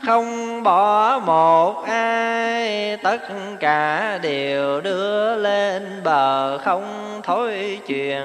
[0.05, 3.19] không bỏ một ai, tất
[3.59, 8.23] cả đều đưa lên bờ, không thối truyền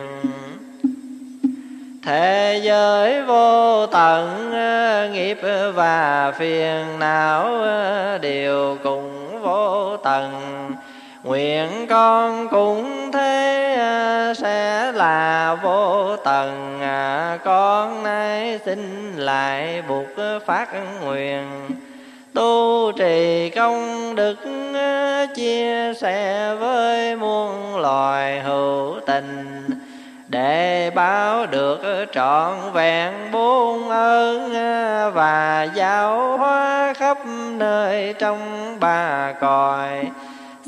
[2.03, 4.51] thế giới vô tận,
[5.13, 5.39] nghiệp
[5.75, 7.51] và phiền não,
[8.19, 10.33] đều cùng vô tận
[11.23, 16.81] nguyện con cũng thế, sẽ là vô tận.
[17.45, 20.07] Con nay xin lại buộc
[20.47, 20.69] phát
[21.05, 21.45] nguyện.
[22.35, 24.37] Tu trì công đức,
[25.35, 29.65] chia sẻ với muôn loài hữu tình.
[30.29, 34.53] Để báo được trọn vẹn bốn ơn
[35.15, 37.19] và giáo hóa khắp
[37.59, 38.41] nơi trong
[38.81, 40.11] ba cõi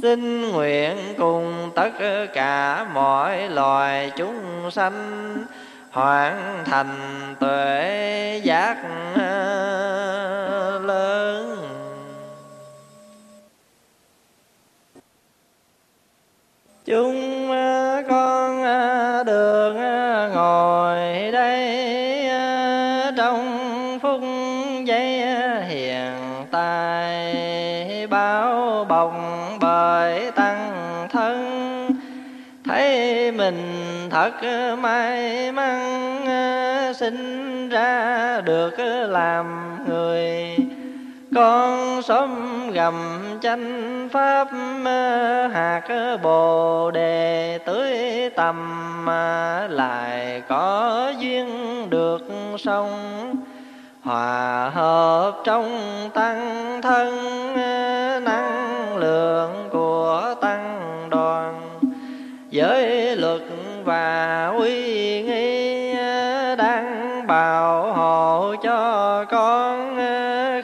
[0.02, 1.90] xin nguyện cùng tất
[2.32, 5.36] cả mọi loài chúng sanh
[5.90, 8.76] hoàn thành tuệ giác
[10.82, 11.56] lớn.
[16.84, 17.48] Chúng
[18.08, 18.62] con
[19.26, 19.74] được
[20.34, 21.90] ngồi đây
[23.16, 24.20] trong phút
[24.84, 25.20] giây
[25.68, 26.12] hiện
[26.50, 29.29] tại, bao bọc
[33.40, 34.32] mình thật
[34.78, 35.80] may mắn
[36.26, 38.78] ờ, sinh ra được
[39.08, 40.56] làm người.
[41.34, 42.30] Con sớm
[42.70, 42.94] gầm
[43.42, 44.48] chánh pháp
[44.84, 45.82] ờ, hạt
[46.22, 47.96] bồ đề tưới
[48.36, 49.06] tầm
[49.70, 51.46] lại có duyên
[51.90, 52.22] được
[52.58, 52.90] sông
[54.02, 55.70] hòa hợp trong
[56.14, 57.14] tăng thân
[57.56, 61.69] ờ, năng lượng của tăng đoàn
[62.50, 63.40] giới luật
[63.84, 65.94] và uy nghi
[66.58, 69.96] đang bảo hộ cho con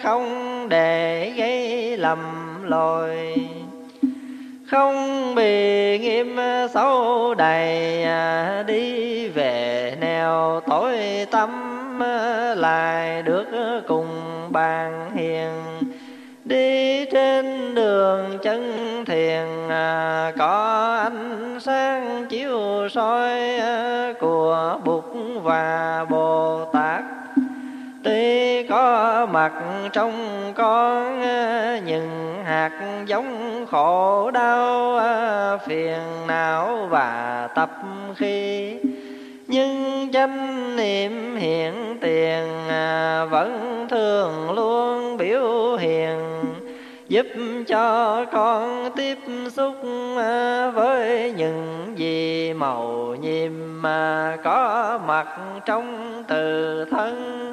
[0.02, 2.18] không để gây lầm
[2.64, 3.34] lỗi.
[4.70, 6.36] Không bị nghiêm
[6.74, 8.06] xấu đầy
[8.66, 10.98] đi về nẻo, tối
[11.30, 11.50] tâm
[12.56, 13.46] lại được
[13.88, 14.08] cùng
[14.50, 15.50] bàn hiền
[16.46, 18.62] đi trên đường chân
[19.06, 25.04] thiền à, có ánh sáng chiếu soi à, của bụt
[25.42, 27.04] và bồ tát
[28.04, 29.52] tuy có mặt
[29.92, 30.12] trong
[30.56, 35.00] con à, những hạt giống khổ đau
[35.66, 37.70] phiền não và tập
[38.16, 38.76] khi
[39.48, 46.18] nhưng chánh niệm hiện tiền à, vẫn thường luôn biểu hiện,
[47.08, 47.26] giúp
[47.68, 49.18] cho con tiếp
[49.56, 49.74] xúc
[50.18, 55.26] à, với những gì màu nhiệm mà có mặt
[55.66, 57.52] trong từ thân.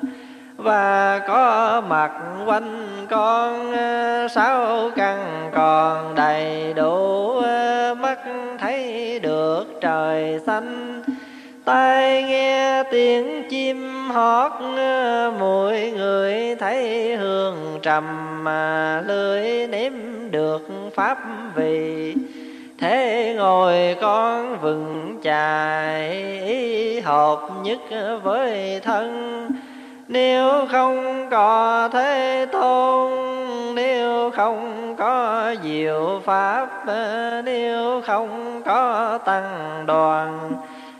[0.57, 2.11] Và có mặt
[2.45, 7.33] quanh con à, sáu căn còn đầy đủ
[7.99, 8.19] mắt
[8.59, 11.01] thấy được trời xanh
[11.65, 14.51] tai nghe tiếng chim hót,
[15.39, 18.03] mỗi người thấy hương trầm
[18.43, 19.93] mà lưỡi nếm
[20.31, 20.61] được
[20.95, 21.17] pháp
[21.55, 22.15] vị.
[22.77, 26.11] Thế ngồi con vừng chài,
[26.45, 27.79] ý hợp nhất
[28.23, 29.49] với thân.
[30.07, 33.11] Nếu không có thế tôn,
[33.75, 36.67] nếu không có diệu pháp,
[37.45, 40.51] nếu không có tăng đoàn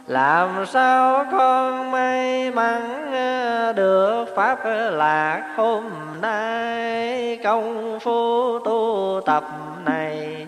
[0.08, 4.60] làm sao con may mắn ờ, được pháp
[4.92, 5.84] lạc hôm
[6.22, 7.40] nay?
[7.44, 9.44] Công phu tu tập
[9.86, 10.48] này,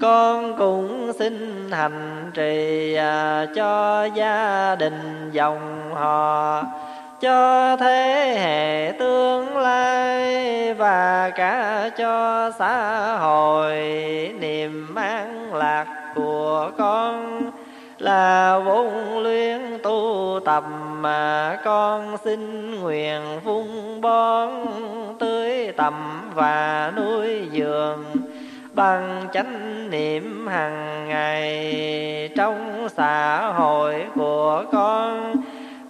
[0.00, 6.62] con cũng xin hành trì ờ, cho gia đình dòng họ,
[7.20, 13.74] cho thế hệ tương lai và cả cho xã hội.
[14.40, 17.42] Niềm an lạc của con
[17.98, 20.64] là vốn luyện tu tập
[21.00, 24.50] mà con xin nguyện vun bón
[25.18, 25.94] tưới tầm
[26.34, 28.04] và nuôi dưỡng.
[28.72, 35.34] Bằng chánh niệm hàng ngày trong xã hội của con,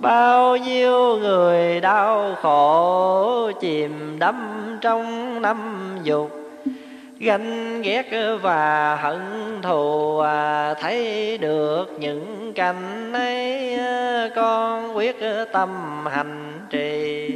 [0.01, 4.37] bao nhiêu người đau khổ chìm đắm
[4.81, 6.48] trong năm dục
[7.21, 8.07] ganh ghét
[8.43, 9.21] và hận
[9.63, 15.17] thù à, thấy được những cảnh ấy à, con quyết
[15.53, 17.31] tâm hành trì.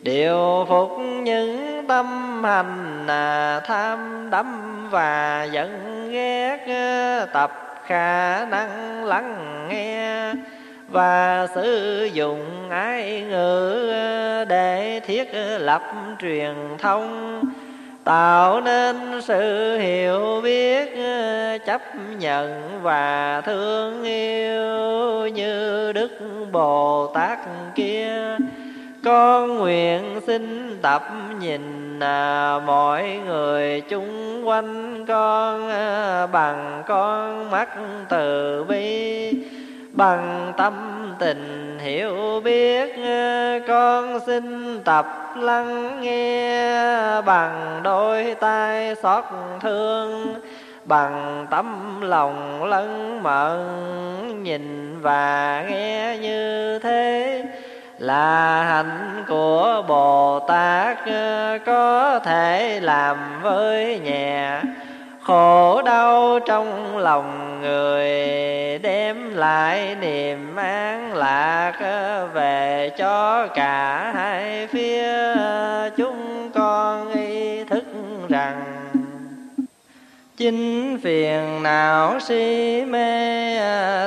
[0.00, 0.90] Điều phục
[1.22, 10.32] những tâm hành là tham đắm và giận ghét à, tập khả năng lắng nghe
[10.88, 13.92] và sử dụng ái ngữ
[14.48, 15.28] để thiết
[15.58, 15.82] lập
[16.20, 17.40] truyền thông
[18.04, 20.88] tạo nên sự hiểu biết
[21.66, 21.82] chấp
[22.18, 26.10] nhận và thương yêu như đức
[26.52, 27.38] bồ tát
[27.74, 28.36] kia.
[29.04, 31.02] Con nguyện xin tập
[31.40, 37.68] nhìn à, mọi người chung quanh con à, bằng con mắt
[38.08, 39.30] từ bi
[39.92, 45.06] bằng tâm tình hiểu biết ờ, con xin tập
[45.36, 47.22] lắng nghe.
[47.22, 49.24] Bằng đôi tay xót
[49.60, 50.34] thương,
[50.84, 57.42] bằng tấm lòng lân mận, nhìn và nghe như thế
[57.98, 64.60] là hạnh của bồ tát ờ, có thể làm với nhẹ
[65.30, 68.08] khổ đau trong lòng người,
[68.78, 71.72] đem lại niềm an lạc
[72.32, 75.04] về cho cả hai phía.
[75.96, 77.84] Chúng con ý thức
[78.28, 78.62] rằng
[80.36, 83.58] chính phiền não si mê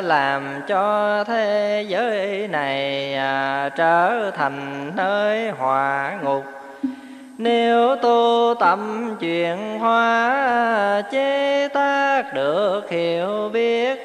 [0.01, 3.13] làm cho thế giới này
[3.76, 6.43] trở thành nơi hỏa ngục
[7.38, 14.03] nếu tu tâm chuyển hóa chế tác được hiểu biết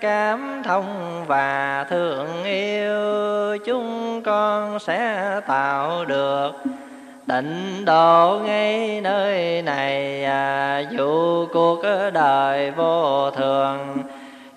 [0.00, 6.50] cảm thông và thương yêu chúng con sẽ tạo được
[7.28, 10.24] tịnh độ ngay nơi này.
[10.24, 11.82] À, dù cuộc
[12.12, 13.98] đời vô thường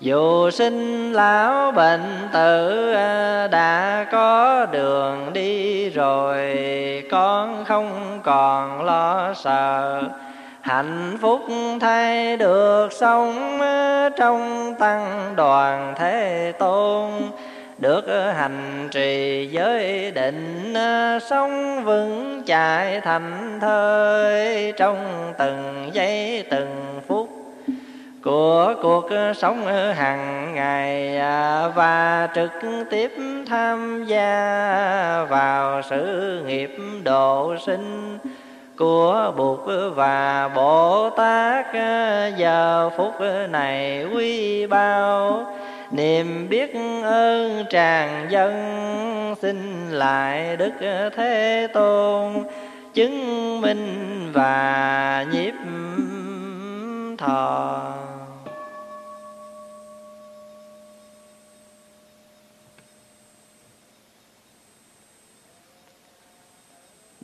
[0.04, 6.56] dù sinh lão bệnh tử à, đã có đường đi rồi,
[7.10, 10.02] con không còn lo sợ.
[10.60, 11.40] Hạnh phúc
[11.80, 17.10] thay được sống à, trong tăng đoàn thế tôn.
[17.78, 27.00] Được hành trì giới định à, sống vững chạy thành thơi, trong từng giây từng
[27.08, 27.33] phút
[28.24, 32.50] của cuộc ờ, sống ờ, hàng ngày ờ, và trực
[32.90, 33.12] tiếp
[33.48, 38.18] tham gia vào sự nghiệp độ sinh
[38.78, 39.60] của Bụt
[39.94, 41.66] và Bồ Tát
[42.36, 43.12] giờ phút
[43.50, 45.46] này quý bao
[45.90, 48.54] niềm biết ơn tràn dân.
[49.42, 50.72] Xin lại đức
[51.16, 52.32] thế tôn
[52.94, 55.54] chứng minh và nhiếp
[57.18, 58.13] thọ.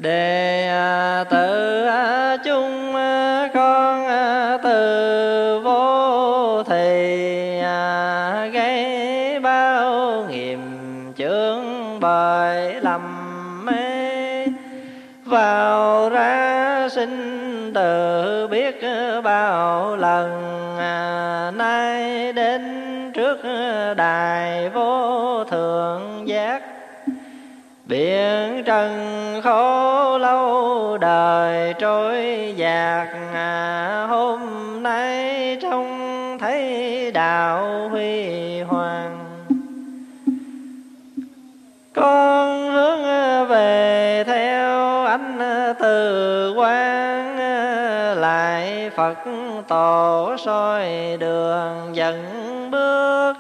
[0.01, 4.07] Đệ à, tử à, chúng à, con
[4.63, 7.61] từ, vô, thì
[8.53, 10.61] gây bao nghiệm
[11.19, 11.65] chướng
[12.01, 14.47] bởi lầm mê.
[15.25, 18.81] Vào ra sinh từ biết
[19.25, 20.31] bao lần
[21.59, 22.63] nay đến
[23.15, 23.39] trước
[23.97, 26.63] đài vô thượng giác.
[27.85, 29.80] Biển trần khổ
[31.81, 33.09] trôi dạt.
[34.09, 34.41] Hôm
[34.83, 39.19] nay trông thấy đạo huy hoàng.
[41.95, 43.03] Con hướng
[43.49, 45.39] về theo ánh
[45.79, 47.37] từ quang.
[48.21, 49.19] Lại phật
[49.69, 52.25] tổ soi đường dẫn
[52.71, 53.37] bước.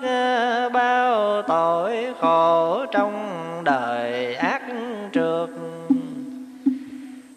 [0.73, 3.13] Bao tội khổ trong
[3.65, 4.63] đời ác
[5.13, 5.49] trượt.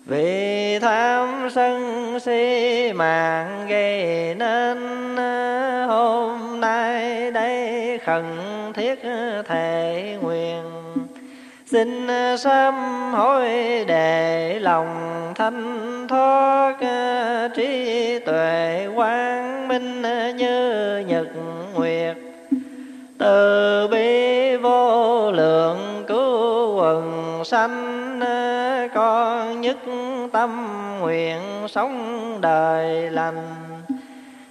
[0.06, 0.43] Vì
[0.84, 4.78] tham sân si mạng gây nên
[5.16, 8.24] ờ, hôm nay đây khẩn
[8.74, 9.00] thiết
[9.48, 10.64] thể nguyện.
[11.66, 12.76] Xin ờ, sám
[13.14, 13.50] hối
[13.88, 14.88] để lòng
[15.36, 20.02] thanh thoát ờ, trí tuệ quang minh
[20.38, 21.28] như nhật
[21.76, 22.18] nguyệt.
[23.18, 28.20] Từ bi vô lượng cứu quần sanh
[28.96, 29.78] con nhất
[30.32, 30.68] tâm
[31.00, 33.56] nguyện sống đời lành.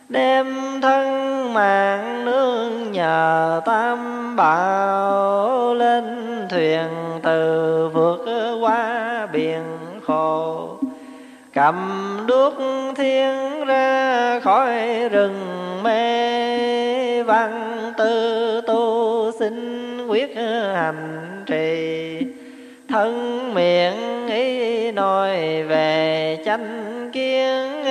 [0.08, 0.46] Đem
[0.82, 3.98] thân mạng nương nhờ tam
[4.36, 6.04] bảo lên
[6.50, 6.88] thuyền
[7.22, 8.24] từ vượt
[8.60, 9.62] qua biển
[10.06, 10.68] khổ
[11.52, 11.76] cầm
[12.28, 12.54] đuốc
[12.96, 15.38] thiên ra khỏi rừng
[15.82, 20.36] mê, văn tư tu sinh quyết
[20.74, 22.18] hành trì.
[22.88, 27.84] Thân miệng ý nói về chánh kiến,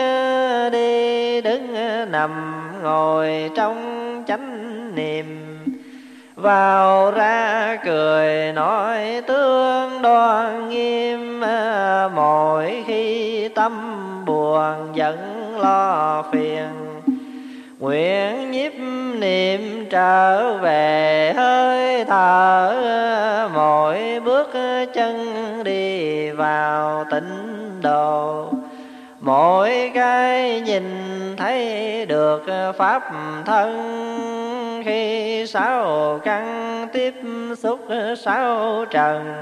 [0.71, 1.75] đi đứng
[2.11, 2.31] nằm
[2.83, 5.50] ngồi trong chánh niệm
[6.41, 13.71] vào ra cười nói tương đoan nghiêm à, mỗi khi tâm
[14.25, 15.17] buồn giận
[15.59, 16.69] lo phiền.
[17.79, 18.71] Nguyện nhiếp
[19.19, 24.49] niệm trở về hơi thở à, mỗi bước
[24.93, 25.27] chân
[25.63, 28.49] đi vào tịnh độ.
[29.19, 30.83] Mỗi cái nhìn
[31.37, 32.43] thấy được
[32.77, 33.03] pháp
[33.45, 34.40] thân
[34.85, 37.13] khi sáu căn tiếp
[37.57, 37.79] xúc
[38.17, 39.33] sáu trần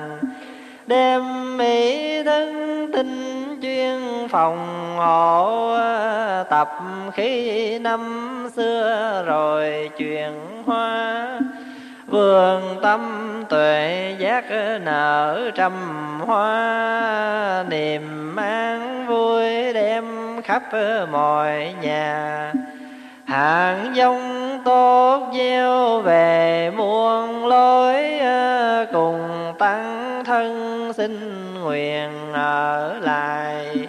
[0.87, 4.57] đem mỹ thân tinh chuyên phòng
[4.97, 5.77] hộ
[6.49, 6.69] tập
[7.13, 7.99] khí năm
[8.55, 10.31] xưa rồi chuyển
[10.65, 11.39] hoa.
[12.07, 13.01] Vườn tâm
[13.49, 14.45] tuệ giác
[14.81, 15.73] nở trăm
[16.19, 20.05] hoa, niềm an vui đem
[20.43, 20.63] khắp
[21.11, 22.53] mọi nhà
[23.29, 33.87] hạng dông tốt gieo về muôn lối ờ, cùng tăng thân xin nguyện ở lại.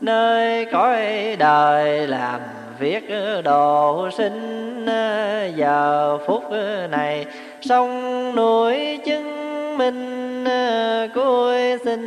[0.00, 2.40] Nơi cõi đời làm
[2.78, 3.04] việc
[3.44, 6.44] độ sinh ờ, giờ phút
[6.90, 7.26] này
[7.60, 12.00] sông núi chứng minh ờ, cuối xin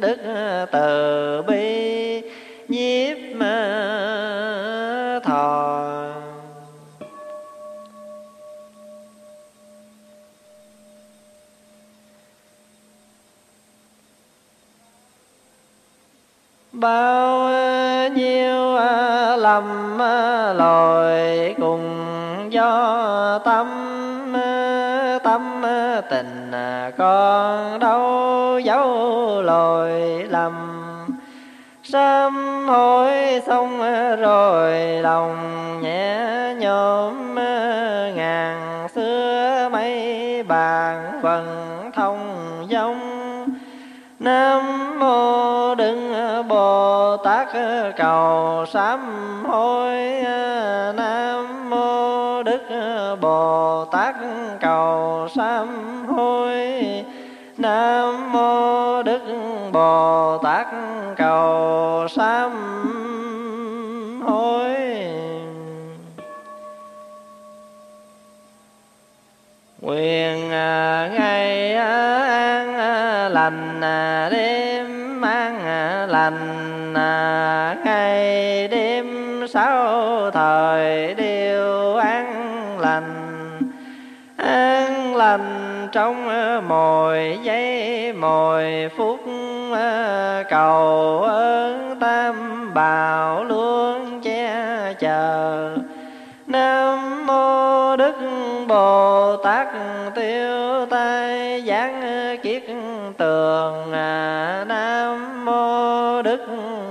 [0.00, 0.16] đức
[0.72, 2.22] từ bi,
[2.68, 3.16] nhiếp
[5.24, 6.13] thọ.
[16.84, 17.50] Bao
[18.14, 21.82] nhiêu à, lầm à, lội cùng
[22.50, 23.66] do tâm
[24.36, 25.62] à, tâm
[26.10, 26.50] tình
[26.98, 29.90] con đâu dấu lồi
[30.28, 30.52] lầm.
[31.82, 33.10] Sám hối
[33.46, 33.80] xong
[34.20, 34.72] rồi
[35.02, 35.36] lòng
[35.82, 37.34] nhẹ nhõm
[38.14, 41.44] ngàn xưa mấy bàn phần
[41.94, 42.18] thông
[42.68, 43.23] giống
[44.24, 45.96] nam mô đức
[46.48, 47.48] bồ tát
[47.96, 49.00] cầu sám
[49.46, 49.96] hối.
[50.94, 52.62] Nam mô đức
[53.20, 54.14] bồ tát
[54.60, 55.68] cầu sám
[56.06, 56.82] hối.
[57.58, 59.22] Nam mô đức
[59.72, 60.66] bồ tát
[61.16, 62.52] cầu sám
[64.26, 64.74] hối.
[69.80, 71.74] Nguyện ngày
[73.44, 79.06] lành à, đêm mang à, lành à, ngày đêm
[79.48, 83.12] sáu thời đều an lành.
[84.36, 86.28] An lành trong
[86.68, 89.20] mồi giây mồi phút
[90.50, 93.83] cầu ơn tam bảo luôn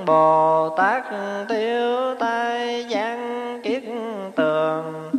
[0.06, 1.04] bồ tát
[1.50, 3.84] tiêu tai giang kiết
[4.36, 5.12] tường.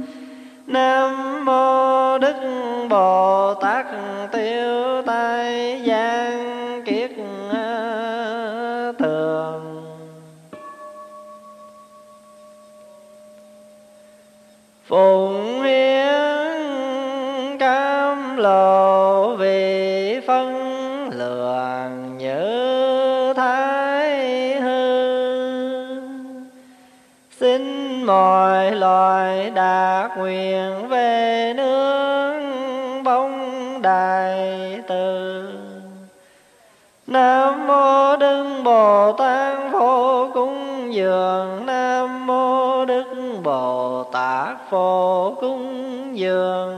[0.66, 2.34] Nam mô đức
[2.90, 3.86] bồ tát
[4.32, 7.10] tiêu tai giang kiết
[8.98, 9.84] tường.
[14.84, 15.23] Phù
[30.04, 35.48] phát nguyện về nương bóng đại từ
[37.06, 41.66] nam mô đức bồ tát phổ cúng dường.
[41.66, 43.04] Nam mô đức
[43.42, 46.73] bồ tát phổ cúng dường.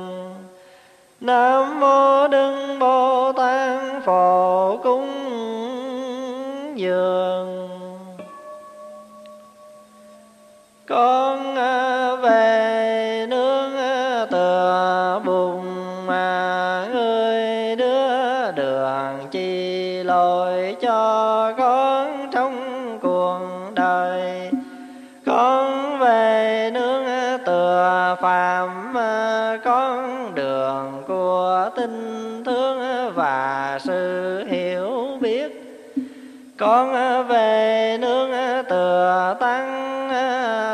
[36.59, 36.93] Con
[37.29, 38.31] về nương
[38.69, 40.09] tựa tăng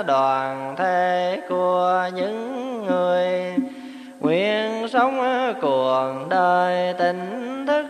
[0.06, 3.54] đoàn thể của những người.
[4.20, 5.18] Nguyện sống
[5.60, 7.86] cuộc đời tỉnh thức,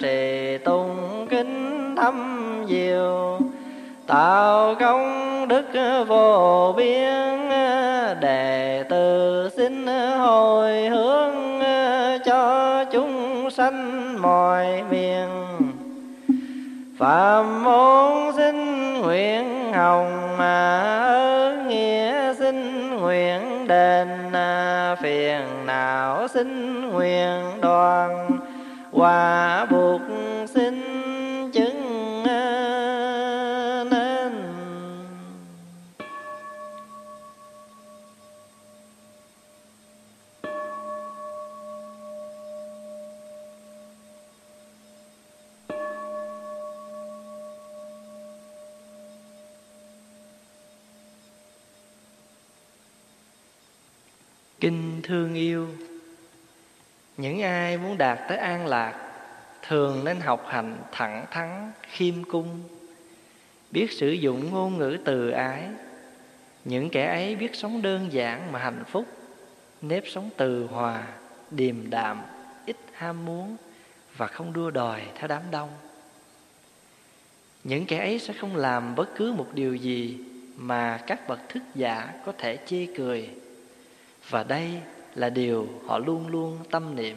[0.00, 3.38] trì tùng kính thâm diệu.
[4.06, 5.66] Tạo công đức
[6.08, 7.48] vô biên,
[8.20, 9.86] đệ tử xin
[10.18, 11.34] hồi hướng
[12.24, 14.95] cho chúng sanh mọi miền
[16.98, 18.56] phạm môn xin
[19.00, 28.38] nguyện hồng mà ơn nghĩa xin nguyện đền à, phiền não xin nguyện đoàn.
[28.92, 29.85] Hòa buồn
[57.96, 58.94] muốn đạt tới an lạc,
[59.62, 62.60] thường nên học hành thẳng thắn, khiêm cung,
[63.70, 65.62] biết sử dụng ngôn ngữ từ ái.
[66.64, 69.06] Những kẻ ấy biết sống đơn giản mà hạnh phúc,
[69.82, 71.02] nếp sống từ hòa,
[71.50, 72.22] điềm đạm,
[72.66, 73.56] ít ham muốn
[74.16, 75.68] và không đua đòi theo đám đông.
[77.64, 80.18] Những kẻ ấy sẽ không làm bất cứ một điều gì
[80.56, 83.30] mà các bậc thức giả có thể chê cười.
[84.28, 84.70] Và đây
[85.14, 87.16] là điều họ luôn luôn tâm niệm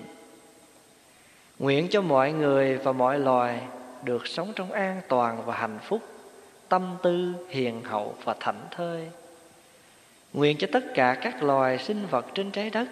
[1.60, 3.62] nguyện cho mọi người và mọi loài
[4.04, 6.02] được sống trong an toàn và hạnh phúc,
[6.70, 9.08] tâm tư hiền hậu và thảnh thơi.
[10.34, 12.88] Nguyện cho tất cả các loài sinh vật trên trái đất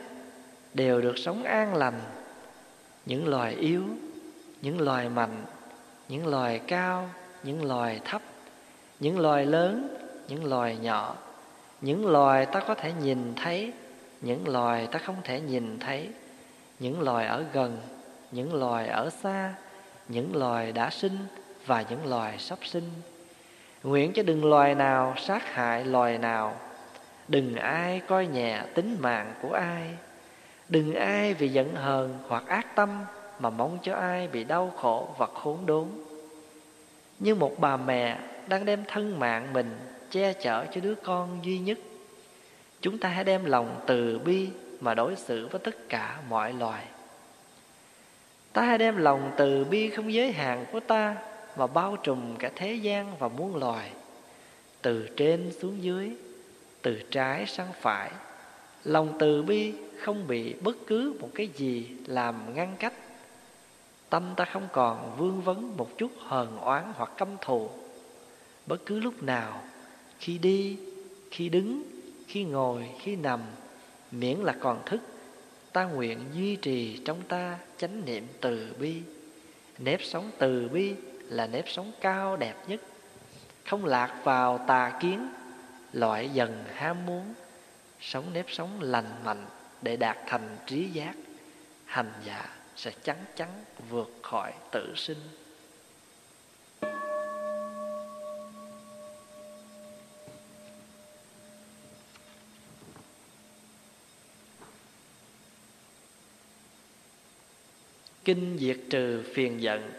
[0.74, 2.00] đều được sống an lành,
[3.06, 3.84] những loài yếu,
[4.62, 5.46] những loài mạnh,
[6.10, 7.10] những loài cao,
[7.44, 8.22] những loài thấp,
[9.00, 9.98] những loài lớn,
[10.28, 11.16] những loài nhỏ,
[11.82, 13.74] những loài ta có thể nhìn thấy,
[14.22, 16.10] những loài ta không thể nhìn thấy,
[16.80, 17.78] những loài ở gần
[18.32, 19.54] những loài ở xa,
[20.08, 21.18] những loài đã sinh
[21.66, 22.90] và những loài sắp sinh.
[23.84, 26.56] Nguyện cho đừng loài nào sát hại loài nào.
[27.28, 29.94] Đừng ai coi nhẹ tính mạng của ai.
[30.70, 32.90] Đừng ai vì giận hờn hoặc ác tâm
[33.40, 35.88] mà mong cho ai bị đau khổ và khốn đốn.
[37.20, 39.78] Như một bà mẹ đang đem thân mạng mình
[40.12, 41.78] che chở cho đứa con duy nhất,
[42.82, 44.50] chúng ta hãy đem lòng từ bi
[44.82, 46.84] mà đối xử với tất cả mọi loài
[48.58, 51.16] ta hãy đem lòng từ bi không giới hạn của ta
[51.58, 53.92] mà bao trùm cả thế gian và muôn loài,
[54.82, 56.12] từ trên xuống dưới,
[56.82, 58.12] từ trái sang phải.
[58.84, 62.94] Lòng từ bi không bị bất cứ một cái gì làm ngăn cách.
[64.10, 67.70] Tâm ta không còn vương vấn một chút hờn oán hoặc căm thù.
[68.66, 69.64] Bất cứ lúc nào,
[70.20, 70.78] khi đi,
[71.32, 71.84] khi đứng,
[72.28, 73.40] khi ngồi, khi nằm,
[74.12, 75.02] miễn là còn thức
[75.78, 79.02] ta nguyện duy trì trong ta chánh niệm từ bi.
[79.78, 82.82] Nếp sống từ bi là nếp sống cao đẹp nhất.
[83.66, 85.30] Không lạc vào tà kiến,
[85.94, 87.34] loại dần ham muốn.
[88.02, 89.46] Sống nếp sống lành mạnh
[89.82, 91.16] để đạt thành trí giác.
[91.86, 93.50] Hành giả sẽ chắn chắn
[93.90, 95.20] vượt khỏi tự sinh.
[108.28, 109.92] Kinh diệt trừ phiền giận.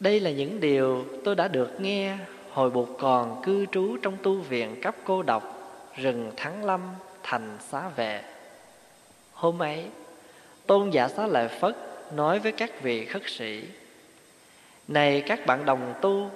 [0.00, 2.16] Đây là những điều tôi đã được nghe
[2.50, 6.80] hồi bụt còn cư trú trong tu viện cấp cô độc, rừng thắng lâm,
[7.22, 8.22] thành xá vệ.
[9.32, 9.84] Hôm ấy,
[10.66, 11.76] tôn giả xá lợi phất
[12.14, 13.62] nói với các vị khất sĩ,
[14.88, 16.30] này các bạn đồng tu,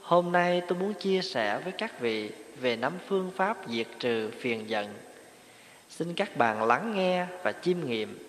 [0.00, 2.30] hôm nay tôi muốn chia sẻ với các vị
[2.60, 4.94] về năm phương pháp diệt trừ phiền giận.
[5.90, 8.23] Xin các bạn lắng nghe và chiêm nghiệm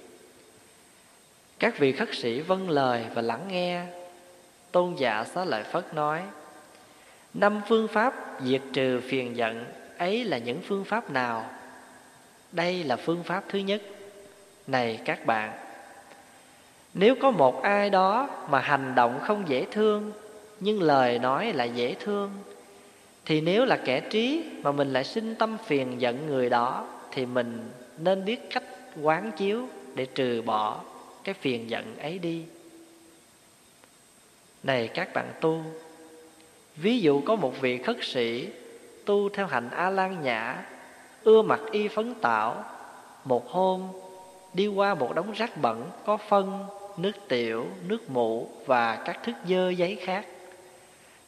[1.59, 3.83] các vị khất sĩ vâng lời và lắng nghe.
[4.71, 6.21] Tôn giả xá lợi phất nói,
[7.33, 9.65] năm phương pháp diệt trừ phiền giận,
[9.97, 11.49] ấy là những phương pháp nào?
[12.51, 13.81] Đây là phương pháp thứ nhất.
[14.67, 15.51] Này các bạn,
[16.93, 20.11] nếu có một ai đó mà hành động không dễ thương,
[20.59, 22.31] nhưng lời nói là dễ thương,
[23.25, 27.25] thì nếu là kẻ trí mà mình lại sinh tâm phiền giận người đó, thì
[27.25, 28.63] mình nên biết cách
[29.01, 30.81] quán chiếu để trừ bỏ
[31.25, 32.43] cái phiền giận ấy đi.
[34.63, 35.63] Này các bạn tu,
[36.75, 38.49] ví dụ có một vị khất sĩ
[39.05, 40.65] tu theo hạnh a lan nhã,
[41.23, 42.63] ưa mặc y phấn tạo,
[43.23, 43.87] một hôm
[44.53, 46.65] đi qua một đống rác bẩn có phân,
[46.97, 50.25] nước tiểu, nước mụ và các thức dơ giấy khác.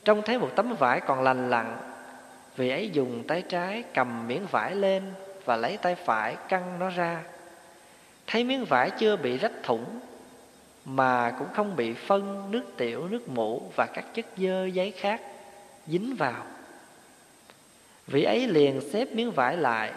[0.06, 1.78] Trông thấy một tấm vải còn lành lặn,
[2.58, 5.04] vị ấy dùng tay trái cầm miếng vải lên
[5.46, 7.24] và lấy tay phải căng nó ra
[8.28, 9.86] thấy miếng vải chưa bị rách thủng,
[10.86, 15.22] mà cũng không bị phân nước tiểu, nước mũ và các chất dơ giấy khác,
[15.88, 16.44] dính vào.
[18.08, 19.92] Vị ấy liền xếp miếng vải lại,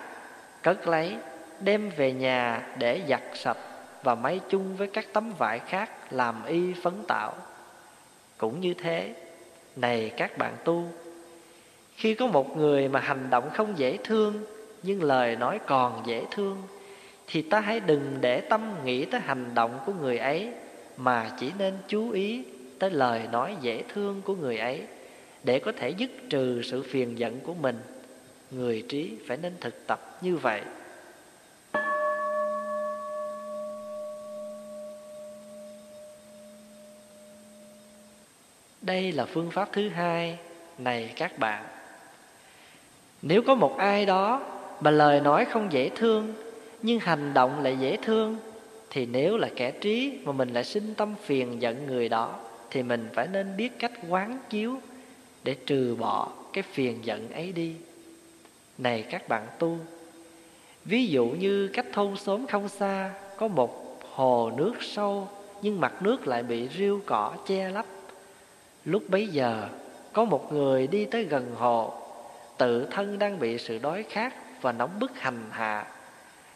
[0.63, 1.17] cất lấy,
[1.61, 3.59] đem về nhà để giặt sạch
[4.03, 7.35] và may chung với các tấm vải khác làm y phấn tạo.
[8.39, 9.15] Cũng như thế,
[9.77, 10.85] này các bạn tu,
[11.97, 14.45] khi có một người mà hành động không dễ thương,
[14.83, 16.63] nhưng lời nói còn dễ thương
[17.33, 20.53] thì ta hãy đừng để tâm nghĩ tới hành động của người ấy,
[20.97, 22.45] mà chỉ nên chú ý
[22.79, 24.83] tới lời nói dễ thương của người ấy,
[25.45, 27.79] để có thể dứt trừ sự phiền giận của mình.
[28.51, 30.63] Người trí phải nên thực tập như vậy.
[38.81, 40.39] Đây là phương pháp thứ hai
[40.79, 41.65] này các bạn.
[43.23, 44.43] Nếu có một ai đó
[44.81, 46.50] mà lời nói không dễ thương
[46.83, 48.37] nhưng hành động lại dễ thương.
[48.91, 52.35] Thì nếu là kẻ trí mà mình lại sinh tâm phiền giận người đó,
[52.71, 54.77] thì mình phải nên biết cách quán chiếu
[55.45, 57.75] để trừ bỏ cái phiền giận ấy đi.
[58.79, 59.79] Này các bạn tu,
[60.85, 65.29] ví dụ như cách thôn xóm không xa, có một hồ nước sâu,
[65.63, 67.87] nhưng mặt nước lại bị rêu cỏ che lấp.
[68.85, 69.69] Lúc bấy giờ,
[70.13, 71.93] có một người đi tới gần hồ.
[72.59, 75.87] Tự thân đang bị sự đói khát và nóng bức hành hạ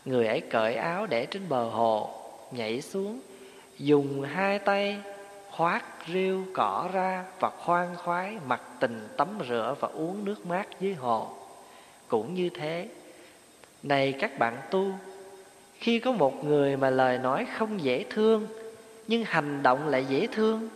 [0.05, 2.11] người ấy cởi áo để trên bờ hồ,
[2.51, 3.21] nhảy xuống,
[3.79, 4.97] dùng hai tay
[5.51, 10.67] khoát rêu cỏ ra và khoan khoái mặc tình tắm rửa và uống nước mát
[10.81, 11.29] dưới hồ.
[12.09, 12.89] Cũng như thế,
[13.83, 14.93] này các bạn tu,
[15.75, 18.47] khi có một người mà lời nói không dễ thương,
[19.07, 20.69] nhưng hành động lại dễ thương,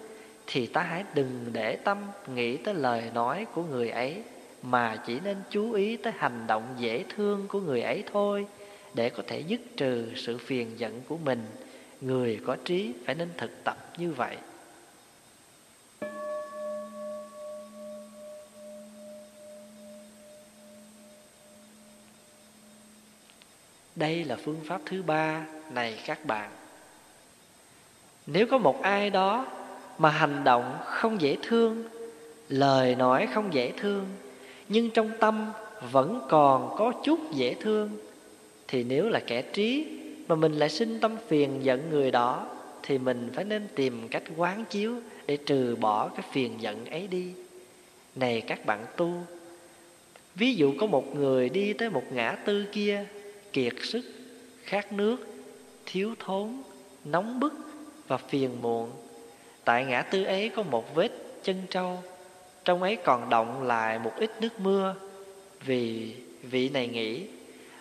[0.46, 1.98] thì ta hãy đừng để tâm
[2.34, 4.22] nghĩ tới lời nói của người ấy,
[4.62, 8.46] mà chỉ nên chú ý tới hành động dễ thương của người ấy thôi
[8.98, 11.46] để có thể dứt trừ sự phiền giận của mình.
[12.00, 14.36] Người có trí phải nên thực tập như vậy.
[23.96, 26.50] Đây là phương pháp thứ ba này các bạn.
[28.26, 29.46] Nếu có một ai đó
[29.98, 31.88] mà hành động không dễ thương,
[32.48, 34.06] lời nói không dễ thương,
[34.68, 35.52] nhưng trong tâm
[35.90, 38.07] vẫn còn có chút dễ thương
[38.68, 39.86] thì nếu là kẻ trí
[40.28, 42.46] mà mình lại sinh tâm phiền giận người đó,
[42.82, 44.94] thì mình phải nên tìm cách quán chiếu
[45.26, 47.32] để trừ bỏ cái phiền giận ấy đi.
[48.14, 49.12] Này các bạn tu,
[50.34, 53.04] ví dụ có một người đi tới một ngã tư kia,
[53.52, 54.04] kiệt sức,
[54.64, 55.16] khát nước,
[55.86, 56.62] thiếu thốn,
[57.04, 57.52] nóng bức
[58.08, 58.90] và phiền muộn.
[59.64, 61.10] Tại ngã tư ấy có một vết
[61.42, 62.02] chân trâu,
[62.64, 64.94] trong ấy còn động lại một ít nước mưa.
[65.64, 67.26] Vì vị này nghĩ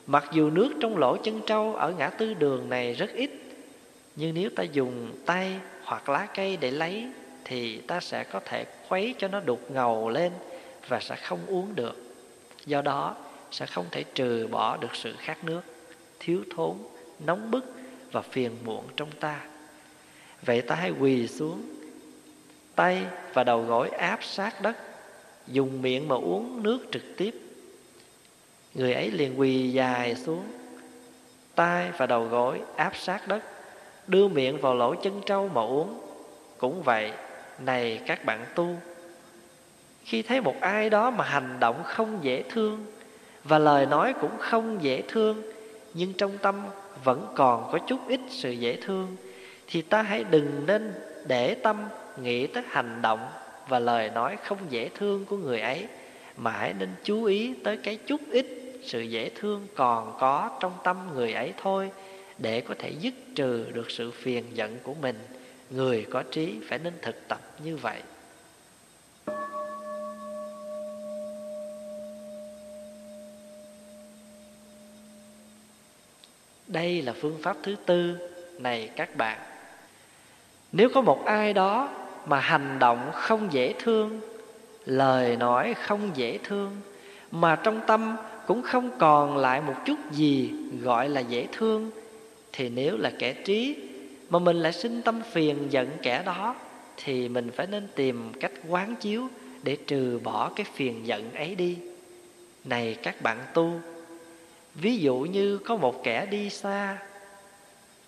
[0.07, 3.31] mặc dù nước trong lỗ chân trâu ở ngã tư đường này rất ít,
[4.15, 7.07] nhưng nếu ta dùng tay hoặc lá cây để lấy
[7.45, 10.31] thì ta sẽ có thể khuấy cho nó đục ngầu lên
[10.87, 11.95] và sẽ không uống được.
[12.65, 13.15] Do đó,
[13.51, 15.61] sẽ không thể trừ bỏ được sự khát nước,
[16.19, 16.77] thiếu thốn,
[17.19, 17.73] nóng bức
[18.11, 19.41] và phiền muộn trong ta.
[20.41, 21.61] Vậy ta hãy quỳ xuống,
[22.75, 24.77] tay và đầu gối áp sát đất,
[25.47, 27.46] dùng miệng mà uống nước trực tiếp
[28.77, 30.43] người ấy liền quỳ dài xuống,
[31.55, 33.43] tay và đầu gối áp sát đất,
[34.07, 35.99] đưa miệng vào lỗ chân trâu mà uống.
[36.57, 37.11] Cũng vậy,
[37.59, 38.75] này các bạn tu,
[40.03, 42.85] khi thấy một ai đó mà hành động không dễ thương
[43.43, 45.41] và lời nói cũng không dễ thương,
[45.93, 46.61] nhưng trong tâm
[47.03, 49.15] vẫn còn có chút ít sự dễ thương,
[49.67, 50.93] thì ta hãy đừng nên
[51.27, 51.77] để tâm
[52.21, 53.27] nghĩ tới hành động
[53.67, 55.85] và lời nói không dễ thương của người ấy,
[56.37, 60.73] mà hãy nên chú ý tới cái chút ít sự dễ thương còn có trong
[60.83, 61.91] tâm người ấy thôi,
[62.37, 65.19] để có thể dứt trừ được sự phiền giận của mình,
[65.69, 68.01] người có trí phải nên thực tập như vậy.
[76.67, 78.17] Đây là phương pháp thứ tư
[78.59, 79.39] này các bạn.
[80.71, 81.89] Nếu có một ai đó
[82.25, 84.19] mà hành động không dễ thương,
[84.85, 86.81] lời nói không dễ thương,
[87.31, 88.15] mà trong tâm
[88.47, 91.91] cũng không còn lại một chút gì gọi là dễ thương.
[92.53, 93.75] Thì nếu là kẻ trí
[94.29, 96.55] mà mình lại sinh tâm phiền giận kẻ đó,
[96.97, 99.27] thì mình phải nên tìm cách quán chiếu
[99.63, 101.77] để trừ bỏ cái phiền giận ấy đi.
[102.63, 103.71] Này các bạn tu,
[104.75, 106.97] ví dụ như có một kẻ đi xa,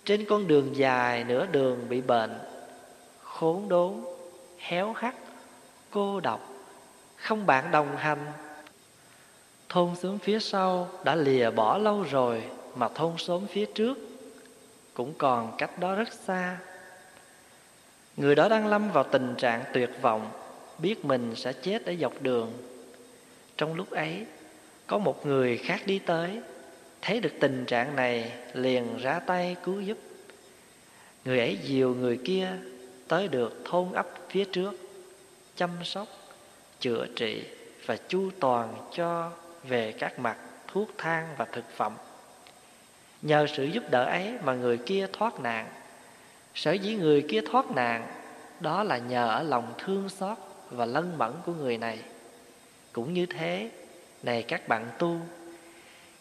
[0.04, 2.38] trên con đường dài nửa đường bị bệnh,
[3.22, 3.92] khốn đốn,
[4.58, 5.14] héo hắt,
[5.90, 6.52] cô độc,
[7.16, 8.18] không bạn đồng hành
[9.70, 12.42] thôn xóm phía sau đã lìa bỏ lâu rồi
[12.74, 13.98] mà thôn xóm phía trước
[14.94, 16.58] cũng còn cách đó rất xa.
[18.16, 20.30] Người đó đang lâm vào tình trạng tuyệt vọng,
[20.78, 22.52] biết mình sẽ chết ở dọc đường.
[23.56, 24.26] Trong lúc ấy,
[24.86, 26.40] có một người khác đi tới,
[27.02, 29.98] thấy được tình trạng này liền ra tay cứu giúp.
[31.24, 32.48] Người ấy dìu người kia
[33.08, 34.74] tới được thôn ấp phía trước,
[35.56, 36.08] chăm sóc,
[36.80, 37.44] chữa trị
[37.86, 39.30] và chu toàn cho
[39.64, 40.36] về các mặt
[40.68, 41.96] thuốc thang và thực phẩm.
[43.22, 45.68] Nhờ sự giúp đỡ ấy mà người kia thoát nạn.
[46.54, 48.06] Sở dĩ người kia thoát nạn,
[48.60, 50.38] đó là nhờ ở lòng thương xót
[50.70, 51.98] và lân mẫn của người này.
[52.92, 53.70] Cũng như thế,
[54.22, 55.16] này các bạn tu,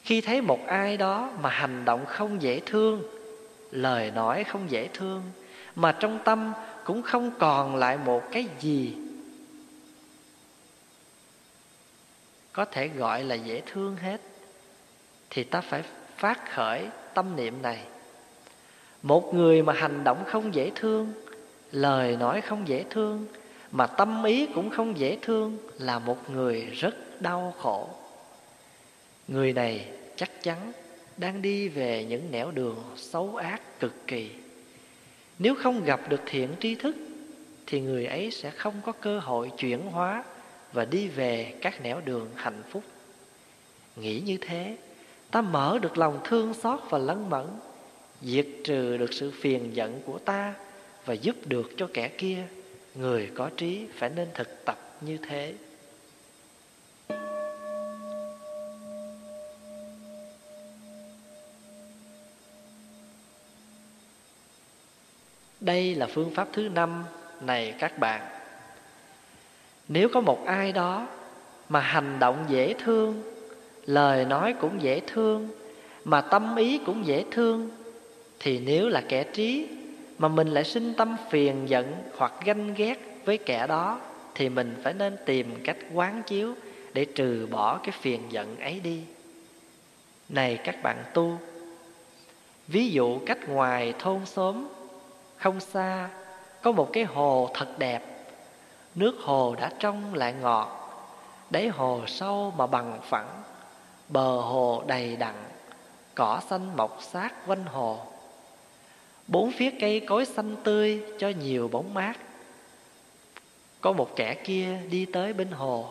[0.03, 3.03] khi thấy một ai đó mà hành động không dễ thương,
[3.71, 5.23] lời nói không dễ thương,
[5.75, 8.95] mà trong tâm cũng không còn lại một cái gì
[12.59, 14.21] có thể gọi là dễ thương hết,
[15.29, 15.83] thì ta phải
[16.17, 17.79] phát khởi tâm niệm này.
[19.03, 21.13] Một người mà hành động không dễ thương,
[21.71, 23.27] lời nói không dễ thương,
[23.71, 27.89] mà tâm ý cũng không dễ thương là một người rất đau khổ.
[29.27, 29.85] Người này
[30.15, 30.71] chắc chắn
[31.17, 34.31] đang đi về những nẻo đường xấu ác cực kỳ.
[35.39, 36.95] Nếu không gặp được thiện tri thức,
[37.67, 40.23] thì người ấy sẽ không có cơ hội chuyển hóa
[40.73, 42.83] và đi về các nẻo đường hạnh phúc.
[43.95, 44.77] Nghĩ như thế,
[45.31, 47.45] ta mở được lòng thương xót và lấn mẫn,
[48.21, 50.53] diệt trừ được sự phiền giận của ta
[51.05, 52.43] và giúp được cho kẻ kia,
[52.95, 55.53] người có trí phải nên thực tập như thế.
[65.59, 67.05] Đây là phương pháp thứ năm
[67.41, 68.38] này các bạn
[69.89, 71.07] nếu có một ai đó
[71.69, 73.23] mà hành động dễ thương,
[73.85, 75.49] lời nói cũng dễ thương,
[76.05, 77.69] mà tâm ý cũng dễ thương,
[78.39, 79.67] thì nếu là kẻ trí
[80.17, 83.99] mà mình lại sinh tâm phiền giận hoặc ganh ghét với kẻ đó,
[84.35, 86.53] thì mình phải nên tìm cách quán chiếu
[86.93, 89.01] để trừ bỏ cái phiền giận ấy đi.
[90.29, 91.37] Này các bạn tu,
[92.67, 94.67] ví dụ cách ngoài thôn xóm,
[95.37, 96.09] không xa
[96.61, 98.18] có một cái hồ thật đẹp
[98.95, 100.79] nước hồ đã trong lại ngọt,
[101.49, 103.43] đáy hồ sâu mà bằng phẳng.
[104.09, 105.35] Bờ hồ đầy đặn,
[106.15, 107.99] cỏ xanh mọc sát quanh hồ.
[109.27, 112.13] Bốn phía cây cối xanh tươi cho nhiều bóng mát.
[113.81, 115.89] Có một kẻ kia đi tới bên hồ,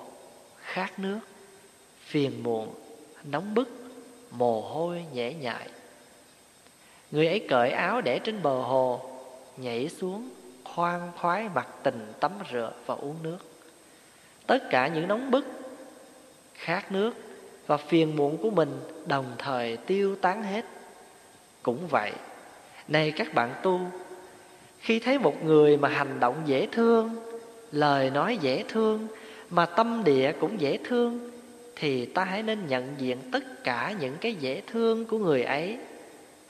[0.57, 1.21] khát nước,
[2.01, 2.75] phiền muộn,
[3.25, 3.69] nóng bức,
[4.31, 5.69] mồ hôi nhễ nhại.
[7.11, 9.01] Người ấy cởi áo để trên bờ hồ,
[9.57, 10.29] nhảy xuống
[10.75, 13.39] khoan khoái mặc tình tắm rửa và uống nước.
[14.47, 15.47] Tất cả những nóng bức,
[16.55, 17.15] khát nước
[17.67, 20.65] và phiền muộn của mình đồng thời tiêu tán hết.
[21.63, 22.13] Cũng vậy,
[22.89, 23.81] này các bạn tu,
[24.79, 27.17] khi thấy một người mà hành động dễ thương,
[27.73, 29.07] lời nói dễ thương,
[29.51, 31.31] mà tâm địa cũng dễ thương,
[31.77, 35.79] thì ta hãy nên nhận diện tất cả những cái dễ thương của người ấy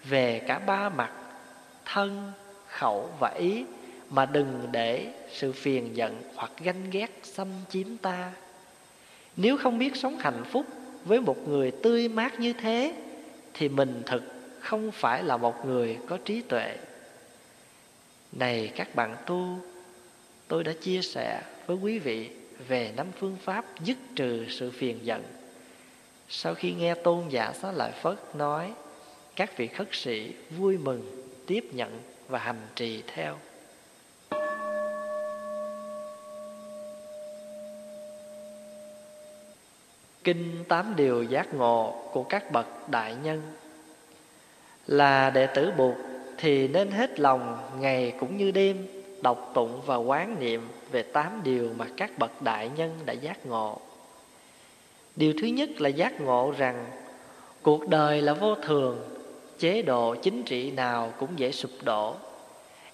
[0.04, 1.12] về cả ba mặt,
[1.84, 2.32] thân,
[2.68, 3.64] khẩu và ý
[4.10, 8.32] mà đừng để sự phiền giận hoặc ganh ghét xâm chiếm ta.
[9.36, 10.66] Nếu không biết sống hạnh phúc
[11.04, 12.94] với một người tươi mát như thế,
[13.54, 14.22] thì mình thực
[14.60, 16.76] không phải là một người có trí tuệ.
[18.32, 19.58] Này các bạn tu,
[20.48, 22.30] tôi đã chia sẻ với quý vị
[22.68, 25.22] về năm phương pháp dứt trừ sự phiền giận.
[26.28, 28.72] Sau khi nghe tôn giả xá lợi phất nói,
[29.36, 33.38] các vị khất sĩ vui mừng tiếp nhận và hành trì theo.
[40.28, 43.42] Kinh tám điều giác ngộ của các bậc đại nhân.
[44.86, 45.94] Là đệ tử buộc
[46.38, 48.86] thì nên hết lòng ngày cũng như đêm,
[49.22, 53.46] đọc tụng và quán niệm về tám điều mà các bậc đại nhân đã giác
[53.46, 53.80] ngộ.
[55.16, 56.86] Điều thứ nhất là giác ngộ rằng,
[57.62, 58.98] cuộc đời là vô thường,
[59.58, 62.14] chế độ chính trị nào cũng dễ sụp đổ.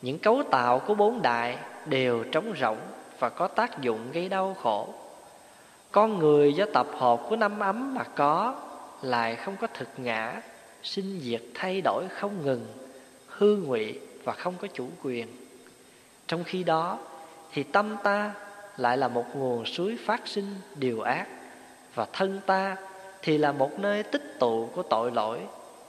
[0.03, 1.57] Những cấu tạo của bốn đại
[1.87, 2.79] đều trống rỗng
[3.19, 4.89] và có tác dụng gây đau khổ
[5.95, 8.55] con người do tập hợp của năm ấm mà có,
[9.03, 10.43] lại không có thực ngã,
[10.83, 12.67] sinh diệt thay đổi không ngừng,
[13.27, 15.29] hư ngụy và không có chủ quyền.
[16.27, 16.99] Trong khi đó,
[17.53, 18.35] thì tâm ta
[18.77, 21.27] lại là một nguồn suối phát sinh điều ác,
[21.95, 22.77] và thân ta
[23.23, 25.39] thì là một nơi tích tụ của tội lỗi,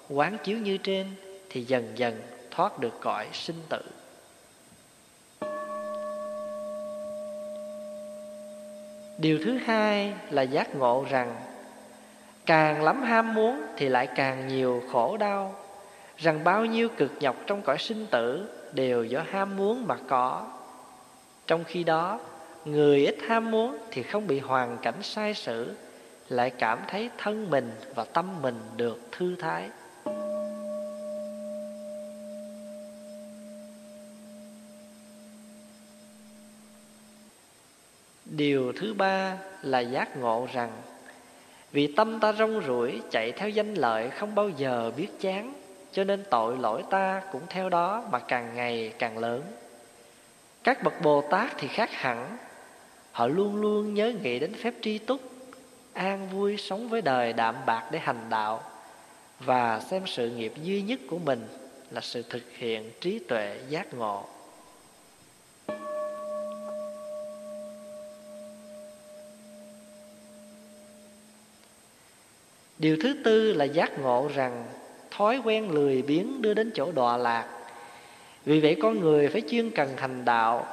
[0.10, 1.08] quán chiếu như trên
[1.50, 3.82] thì dần dần thoát được cõi sinh tử.
[9.18, 11.36] Điều thứ hai là giác ngộ rằng,
[12.46, 15.56] càng lắm ham muốn thì lại càng nhiều khổ đau.
[16.18, 20.48] Rằng bao nhiêu cực nhọc trong cõi sinh tử đều do ham muốn mà có.
[21.48, 22.20] Trong khi đó,
[22.66, 25.76] người ít ham muốn thì không bị hoàn cảnh sai sử
[26.30, 29.70] lại cảm thấy thân mình và tâm mình được thư thái.
[38.38, 40.72] Điều thứ ba là giác ngộ rằng,
[41.72, 45.54] vì tâm ta rong ruổi chạy theo danh lợi không bao giờ biết chán,
[45.92, 49.42] cho nên tội lỗi ta cũng theo đó mà càng ngày càng lớn.
[50.64, 52.38] Các bậc bồ tát thì khác hẳn,
[53.12, 55.22] họ luôn luôn nhớ nghĩ đến phép tri túc,
[55.94, 58.64] an vui sống với đời đạm bạc để hành đạo,
[59.40, 61.48] và xem sự nghiệp duy nhất của mình
[61.92, 64.26] là sự thực hiện trí tuệ giác ngộ.
[72.78, 74.66] Điều thứ tư là giác ngộ rằng
[75.12, 77.48] thói quen lười biếng đưa đến chỗ đọa lạc.
[78.46, 80.66] Vì vậy con người phải chuyên cần hành đạo,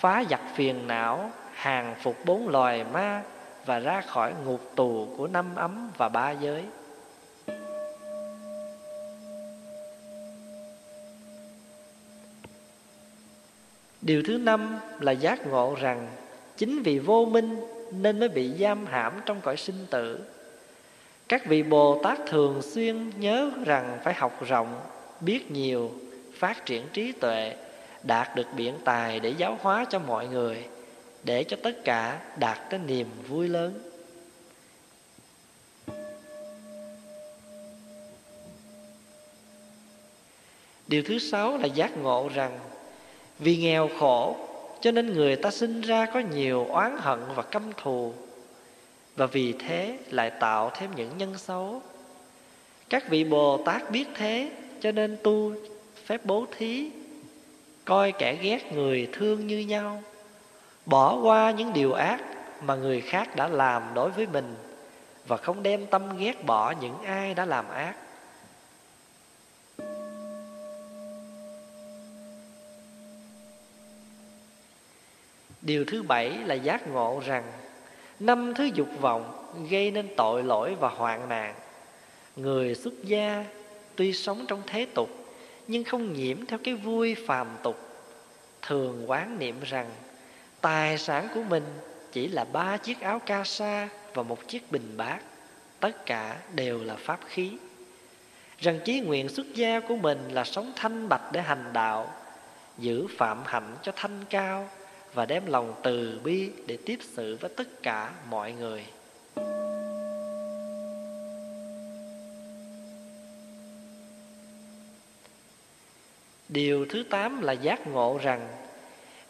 [0.00, 3.22] phá giặc phiền não, hàng phục bốn loài ma
[3.66, 6.64] và ra khỏi ngục tù của năm ấm và ba giới.
[14.02, 16.08] Điều thứ năm là giác ngộ rằng
[16.56, 17.60] chính vì vô minh
[17.92, 20.20] nên mới bị giam hãm trong cõi sinh tử
[21.30, 24.80] các vị bồ tát thường xuyên nhớ rằng phải học rộng,
[25.20, 25.90] biết nhiều,
[26.34, 27.56] phát triển trí tuệ,
[28.02, 30.64] đạt được biện tài để giáo hóa cho mọi người,
[31.24, 33.80] để cho tất cả đạt tới niềm vui lớn.
[40.86, 42.58] Điều thứ sáu là giác ngộ rằng,
[43.38, 44.36] vì nghèo khổ,
[44.80, 48.12] cho nên người ta sinh ra có nhiều oán hận và căm thù
[49.20, 51.82] và vì thế lại tạo thêm những nhân xấu.
[52.88, 54.50] Các vị bồ tát biết thế,
[54.80, 55.52] cho nên tu
[56.06, 56.90] phép bố thí,
[57.84, 60.02] coi kẻ ghét người thương như nhau,
[60.86, 62.20] bỏ qua những điều ác
[62.62, 64.56] mà người khác đã làm đối với mình,
[65.26, 67.94] và không đem tâm ghét bỏ những ai đã làm ác.
[75.62, 77.52] Điều thứ bảy là giác ngộ rằng
[78.20, 81.54] năm thứ dục vọng gây nên tội lỗi và hoạn nạn.
[82.36, 83.44] Người xuất gia
[83.96, 85.10] tuy sống trong thế tục,
[85.68, 87.76] nhưng không nhiễm theo cái vui phàm tục.
[88.62, 89.90] Thường quán niệm rằng,
[90.60, 91.64] tài sản của mình
[92.12, 95.18] chỉ là ba chiếc áo ca sa và một chiếc bình bát.
[95.80, 97.52] Tất cả đều là pháp khí.
[98.58, 102.12] Rằng chí nguyện xuất gia của mình là sống thanh bạch để hành đạo,
[102.78, 104.68] giữ phạm hạnh cho thanh cao
[105.14, 108.84] và đem lòng từ bi để tiếp xử với tất cả mọi người.
[116.48, 118.48] Điều thứ tám là giác ngộ rằng,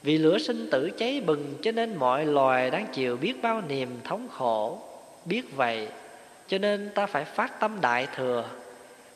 [0.03, 3.89] vì lửa sinh tử cháy bừng cho nên mọi loài đang chịu biết bao niềm
[4.05, 4.79] thống khổ.
[5.25, 5.89] Biết vậy,
[6.49, 8.49] cho nên ta phải phát tâm đại thừa,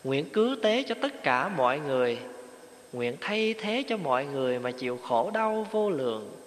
[0.04, 2.18] nguyện cứu tế cho tất cả mọi người,
[2.92, 6.43] nguyện thay thế cho mọi người mà chịu khổ đau vô lượng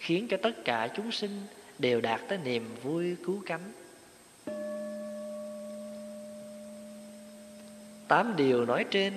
[0.00, 1.40] khiến cho tất cả chúng sinh
[1.78, 3.72] đều đạt tới niềm vui cứu cánh.
[8.08, 9.12] Tám điều nói trên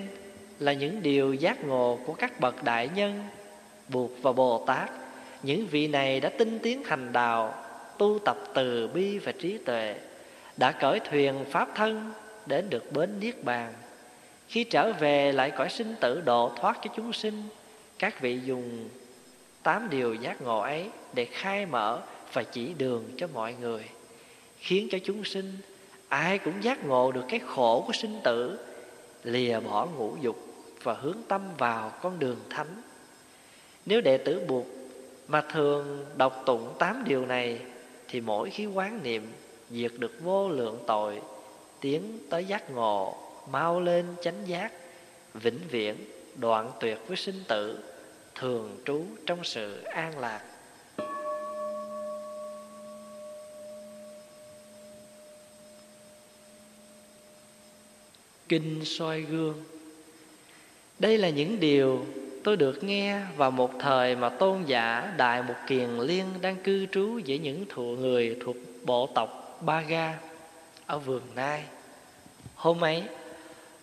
[0.59, 3.23] là những điều giác ngộ của các bậc đại nhân
[3.87, 4.91] buộc và bồ tát.
[5.43, 7.53] Những vị này đã tinh tiến hành đạo,
[7.97, 9.95] tu tập từ bi và trí tuệ,
[10.57, 12.11] đã cởi thuyền pháp thân
[12.45, 13.73] đến được bến niết bàn.
[14.47, 17.43] Khi trở về lại cõi sinh tử độ thoát cho chúng sinh,
[17.99, 18.89] các vị dùng
[19.63, 22.01] tám điều giác ngộ ấy để khai mở
[22.33, 23.83] và chỉ đường cho mọi người,
[24.57, 25.57] khiến cho chúng sinh,
[26.07, 28.59] ai cũng giác ngộ được cái khổ của sinh tử,
[29.23, 30.37] lìa bỏ ngũ dục
[30.83, 32.81] và hướng tâm vào con đường thánh.
[33.85, 34.65] Nếu đệ tử buộc
[35.27, 37.59] mà thường đọc tụng tám điều này,
[38.07, 39.31] thì mỗi khi quán niệm
[39.69, 41.21] diệt được vô lượng tội,
[41.79, 43.17] tiến tới giác ngộ,
[43.49, 44.71] mau lên chánh giác,
[45.33, 45.95] vĩnh viễn
[46.35, 47.79] đoạn tuyệt với sinh tử
[48.35, 50.41] thường trú trong sự an lạc.
[58.49, 59.63] Kinh soi gương.
[60.99, 62.05] Đây là những điều
[62.43, 66.85] tôi được nghe vào một thời mà tôn giả đại mục kiền liên đang cư
[66.85, 70.19] trú với những thụ người thuộc bộ tộc ba ga
[70.85, 71.63] ở vườn nai.
[72.55, 73.03] Hôm ấy,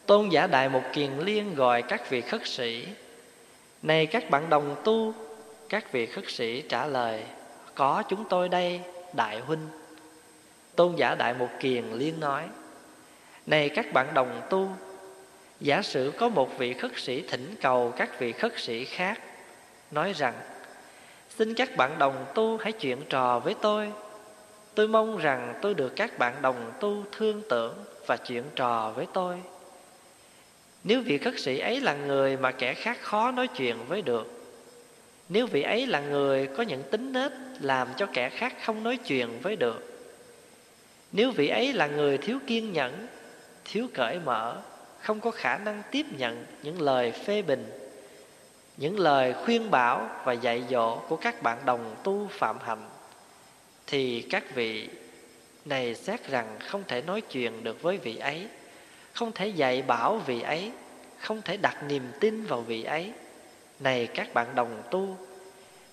[0.07, 2.87] tôn giả đại mục kiền liên gọi các vị khất sĩ
[3.83, 5.15] này các bạn đồng tu,
[5.69, 7.25] các vị khất sĩ trả lời,
[7.75, 8.81] có chúng tôi đây,
[9.13, 9.69] đại huynh.
[10.77, 12.49] Tôn giả đại một kiền liên nói,
[13.47, 14.69] này các bạn đồng tu,
[15.61, 19.21] giả sử có một vị khất sĩ thỉnh cầu các vị khất sĩ khác,
[19.91, 20.35] nói rằng,
[21.29, 23.93] xin các bạn đồng tu hãy chuyện trò với tôi.
[24.75, 27.75] Tôi mong rằng tôi được các bạn đồng tu thương tưởng
[28.07, 29.43] và chuyện trò với tôi
[30.85, 34.27] nếu vị khất sĩ ấy là người mà kẻ khác khó nói chuyện với được,
[35.29, 38.97] nếu vị ấy là người có những tính nết làm cho kẻ khác không nói
[38.97, 39.91] chuyện với được,
[41.13, 43.07] nếu vị ấy là người thiếu kiên nhẫn,
[43.65, 44.63] thiếu cởi mở,
[45.01, 47.71] không có khả năng tiếp nhận những lời phê bình,
[48.77, 52.89] những lời khuyên bảo và dạy dỗ của các bạn đồng tu phạm hạnh,
[53.87, 54.89] thì các vị
[55.65, 58.47] này xét rằng không thể nói chuyện được với vị ấy
[59.13, 60.73] không thể dạy bảo vị ấy,
[61.19, 63.13] không thể đặt niềm tin vào vị ấy.
[63.81, 65.17] Này các bạn đồng tu,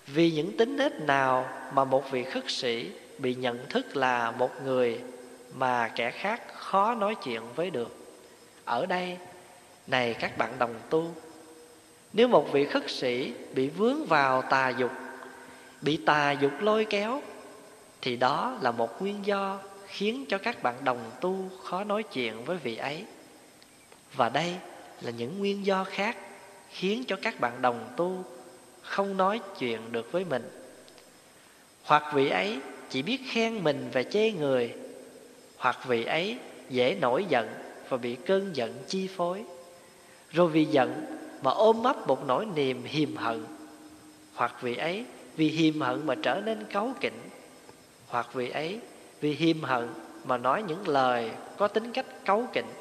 [0.07, 4.51] vì những tính nết nào mà một vị khất sĩ bị nhận thức là một
[4.63, 4.99] người
[5.53, 7.95] mà kẻ khác khó nói chuyện với được?
[8.65, 9.17] Ở đây,
[9.87, 11.11] này các bạn đồng tu,
[12.13, 14.91] nếu một vị khất sĩ bị vướng vào tà dục,
[15.81, 17.21] bị tà dục lôi kéo,
[18.01, 22.45] thì đó là một nguyên do khiến cho các bạn đồng tu khó nói chuyện
[22.45, 23.05] với vị ấy.
[24.13, 24.55] Và đây
[25.01, 26.17] là những nguyên do khác
[26.69, 28.23] khiến cho các bạn đồng tu
[28.81, 30.49] không nói chuyện được với mình.
[31.83, 32.59] Hoặc vị ấy
[32.89, 34.73] chỉ biết khen mình và chê người,
[35.57, 36.37] hoặc vị ấy
[36.69, 37.49] dễ nổi giận
[37.89, 39.43] và bị cơn giận chi phối.
[40.31, 41.05] Rồi vì giận
[41.41, 43.45] mà ôm ấp một nỗi niềm hiềm hận,
[44.33, 45.05] hoặc vị ấy
[45.35, 47.19] vì hiềm hận mà trở nên cáu kỉnh,
[48.07, 48.79] hoặc vị ấy
[49.21, 49.89] vì hiềm hận
[50.23, 52.73] mà nói những lời có tính cách cấu kỉnh.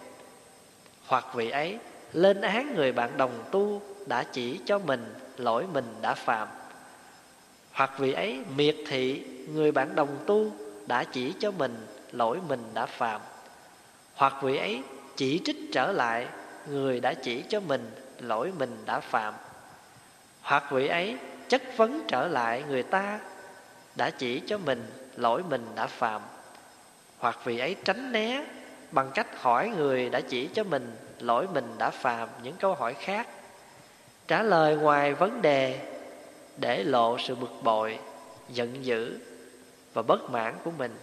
[1.06, 1.78] Hoặc vị ấy,
[2.12, 6.48] lên án người bạn đồng tu đã chỉ cho mình lỗi mình đã phạm.
[7.72, 9.22] Hoặc vị ấy, miệt thị
[9.52, 10.50] người bạn đồng tu
[10.86, 13.20] đã chỉ cho mình lỗi mình đã phạm.
[14.14, 14.82] Hoặc vị ấy,
[15.16, 16.26] chỉ trích trở lại
[16.70, 17.90] người đã chỉ cho mình
[18.20, 19.34] lỗi mình đã phạm.
[20.40, 21.16] Hoặc vị ấy,
[21.48, 23.20] chất vấn trở lại người ta
[23.96, 24.86] đã chỉ cho mình
[25.16, 26.22] lỗi mình đã phạm.
[27.18, 28.46] Hoặc vì ấy tránh né,
[28.90, 32.94] bằng cách hỏi người đã chỉ cho mình lỗi mình đã phạm những câu hỏi
[32.94, 33.28] khác.
[34.28, 35.80] Trả lời ngoài vấn đề,
[36.56, 37.98] để lộ sự bực bội,
[38.48, 39.18] giận dữ
[39.94, 40.96] và bất mãn của mình.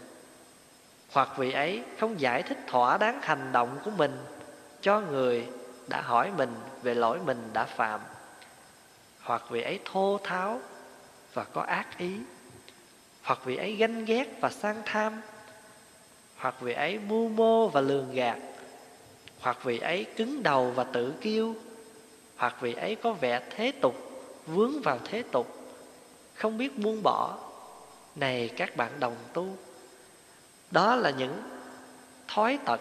[1.11, 4.17] Hoặc vì ấy không giải thích thỏa đáng hành động của mình
[4.81, 5.47] cho người
[5.87, 7.99] đã hỏi mình về lỗi mình đã phạm.
[9.21, 10.61] Hoặc vì ấy thô tháo
[11.33, 12.17] và có ác ý
[13.23, 15.21] hoặc vì ấy ganh ghét và sang tham.
[16.35, 18.37] Hoặc vì ấy mưu mô và lường gạt.
[19.39, 21.55] Hoặc vì ấy cứng đầu và tự kiêu.
[22.35, 23.95] Hoặc vì ấy có vẻ thế tục,
[24.45, 25.47] vướng vào thế tục.
[26.33, 27.37] Không biết buông bỏ.
[28.15, 29.47] Này các bạn đồng tu,
[30.71, 31.41] đó là những
[32.27, 32.79] thói tật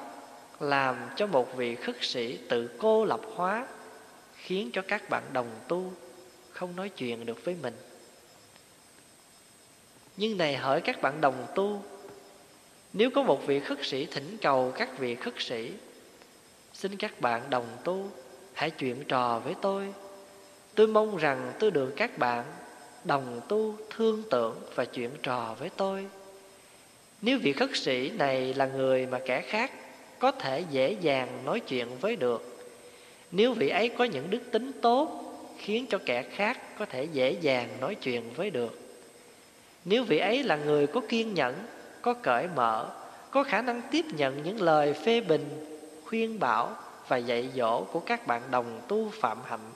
[0.60, 3.66] làm cho một vị khất sĩ tự cô lập hóa,
[4.36, 5.92] khiến cho các bạn đồng tu
[6.50, 7.74] không nói chuyện được với mình
[10.16, 11.82] nhưng này hỏi các bạn đồng tu,
[12.92, 15.72] nếu có một vị khất sĩ thỉnh cầu các vị khất sĩ,
[16.72, 18.06] xin các bạn đồng tu,
[18.52, 19.94] hãy chuyện trò với tôi.
[20.74, 22.44] Tôi mong rằng tôi được các bạn
[23.04, 26.06] đồng tu thương tưởng và chuyện trò với tôi.
[27.22, 29.72] Nếu vị khất sĩ này là người mà kẻ khác
[30.18, 32.58] có thể dễ dàng nói chuyện với được,
[33.30, 35.18] nếu vị ấy có những đức tính tốt
[35.58, 38.81] khiến cho kẻ khác có thể dễ dàng nói chuyện với được
[39.84, 41.54] nếu vị ấy là người có kiên nhẫn,
[42.02, 42.90] có cởi mở,
[43.30, 45.66] có khả năng tiếp nhận những lời phê bình,
[46.04, 46.76] khuyên bảo
[47.08, 49.72] và dạy dỗ của các bạn đồng tu phạm hạnh,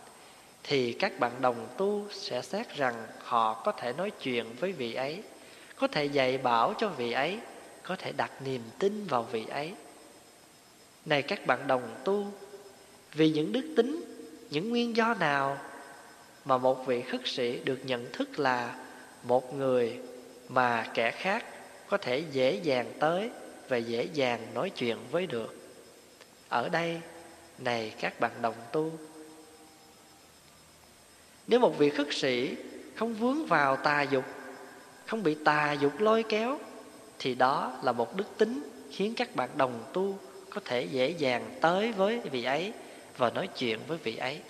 [0.62, 4.94] thì các bạn đồng tu sẽ xét rằng họ có thể nói chuyện với vị
[4.94, 5.22] ấy,
[5.76, 7.38] có thể dạy bảo cho vị ấy,
[7.82, 9.72] có thể đặt niềm tin vào vị ấy.
[11.04, 12.26] Này các bạn đồng tu,
[13.12, 14.04] vì những đức tính,
[14.50, 15.58] những nguyên do nào
[16.44, 18.74] mà một vị khất sĩ được nhận thức là
[19.26, 19.98] một người
[20.48, 21.44] mà kẻ khác
[21.88, 23.30] có thể dễ dàng tới
[23.68, 25.54] và dễ dàng nói chuyện với được.
[26.48, 27.00] Ở đây,
[27.58, 28.92] này các bạn đồng tu,
[31.46, 32.56] nếu một vị khất sĩ
[32.94, 34.24] không vướng vào tà dục,
[35.06, 36.58] không bị tà dục lôi kéo,
[37.18, 40.18] thì đó là một đức tính khiến các bạn đồng tu
[40.50, 42.72] có thể dễ dàng tới với vị ấy
[43.16, 44.40] và nói chuyện với vị ấy.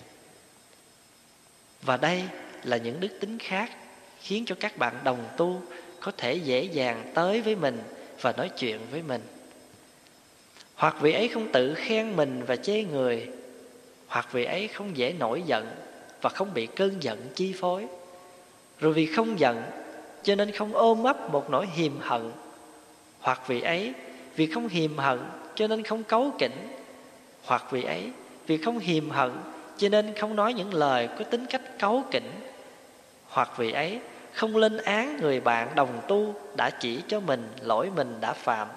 [1.81, 2.23] Và đây
[2.63, 3.71] là những đức tính khác
[4.27, 5.61] khiến cho các bạn đồng tu
[5.99, 7.83] có thể dễ dàng tới với mình
[8.21, 9.21] và nói chuyện với mình.
[10.75, 13.27] Hoặc vị ấy không tự khen mình và chê người,
[14.07, 15.67] hoặc vị ấy không dễ nổi giận
[16.21, 17.85] và không bị cơn giận chi phối.
[18.79, 19.63] Rồi vì không giận,
[20.23, 22.31] cho nên không ôm ấp một nỗi hiềm hận.
[23.19, 23.93] Hoặc vị ấy
[24.35, 25.19] vì không hiềm hận,
[25.55, 26.67] cho nên không cấu kỉnh.
[27.43, 28.11] Hoặc vị ấy
[28.47, 29.31] vì không hiềm hận,
[29.77, 32.31] cho nên không nói những lời có tính cách cấu kỉnh.
[33.27, 33.99] Hoặc vị ấy
[34.37, 38.67] không lên án người bạn đồng tu đã chỉ cho mình, lỗi mình đã phạm.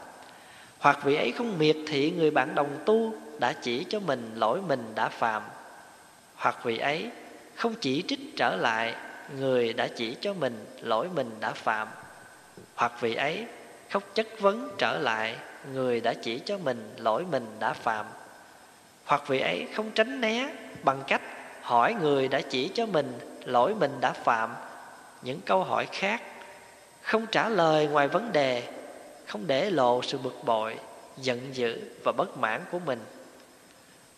[0.78, 4.60] Hoặc vị ấy không miệt thị người bạn đồng tu đã chỉ cho mình, lỗi
[4.68, 5.42] mình đã phạm.
[6.34, 7.10] Hoặc vị ấy
[7.54, 8.94] không chỉ trích trở lại
[9.38, 11.88] người đã chỉ cho mình, lỗi mình đã phạm.
[12.74, 13.46] Hoặc vị ấy
[13.90, 15.36] không chất vấn trở lại
[15.72, 18.06] người đã chỉ cho mình, lỗi mình đã phạm.
[19.04, 20.50] Hoặc vị ấy không tránh né
[20.82, 21.22] bằng cách
[21.62, 24.50] hỏi người đã chỉ cho mình, lỗi mình đã phạm
[25.22, 26.22] những câu hỏi khác,
[27.02, 28.68] không trả lời ngoài vấn đề,
[29.26, 30.76] không để lộ sự bực bội,
[31.16, 33.04] giận dữ và bất mãn của mình.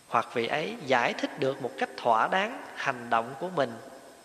[0.08, 3.72] Hoặc vị ấy giải thích được một cách thỏa đáng hành động của mình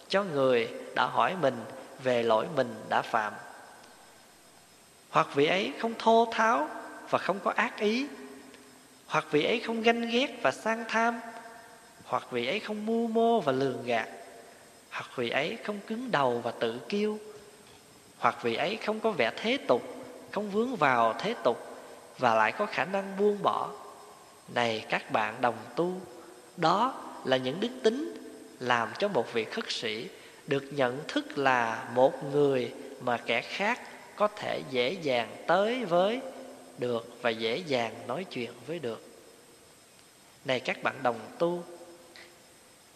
[0.09, 1.63] cho người đã hỏi mình
[2.03, 3.33] về lỗi mình đã phạm.
[5.09, 6.67] Hoặc vị ấy không thô tháo
[7.09, 8.07] và không có ác ý.
[9.07, 11.19] Hoặc vị ấy không ganh ghét và sang tham.
[12.05, 14.07] Hoặc vị ấy không mưu mô và lường gạt
[14.97, 17.19] hoặc vì ấy không cứng đầu và tự kiêu,
[18.17, 19.81] hoặc vì ấy không có vẻ thế tục,
[20.31, 21.57] không vướng vào thế tục
[22.17, 23.71] và lại có khả năng buông bỏ.
[24.53, 25.93] Này các bạn đồng tu,
[26.57, 28.13] đó là những đức tính
[28.59, 30.07] làm cho một vị khất sĩ
[30.47, 33.81] được nhận thức là một người mà kẻ khác
[34.15, 36.21] có thể dễ dàng tới với
[36.77, 39.01] được và dễ dàng nói chuyện với được.
[40.45, 41.63] Này các bạn đồng tu,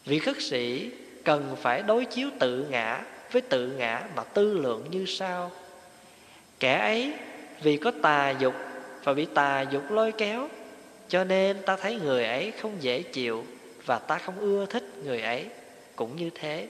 [0.06, 0.91] vị khất sĩ
[1.23, 5.52] cần phải đối chiếu tự ngã với tự ngã mà tư lượng như sau.
[6.60, 7.14] Kẻ ấy
[7.61, 8.53] vì có tà dục
[9.03, 10.48] và bị tà dục lôi kéo,
[11.07, 13.45] cho nên ta thấy người ấy không dễ chịu
[13.85, 15.45] và ta không ưa thích người ấy.
[15.95, 16.68] Cũng như thế,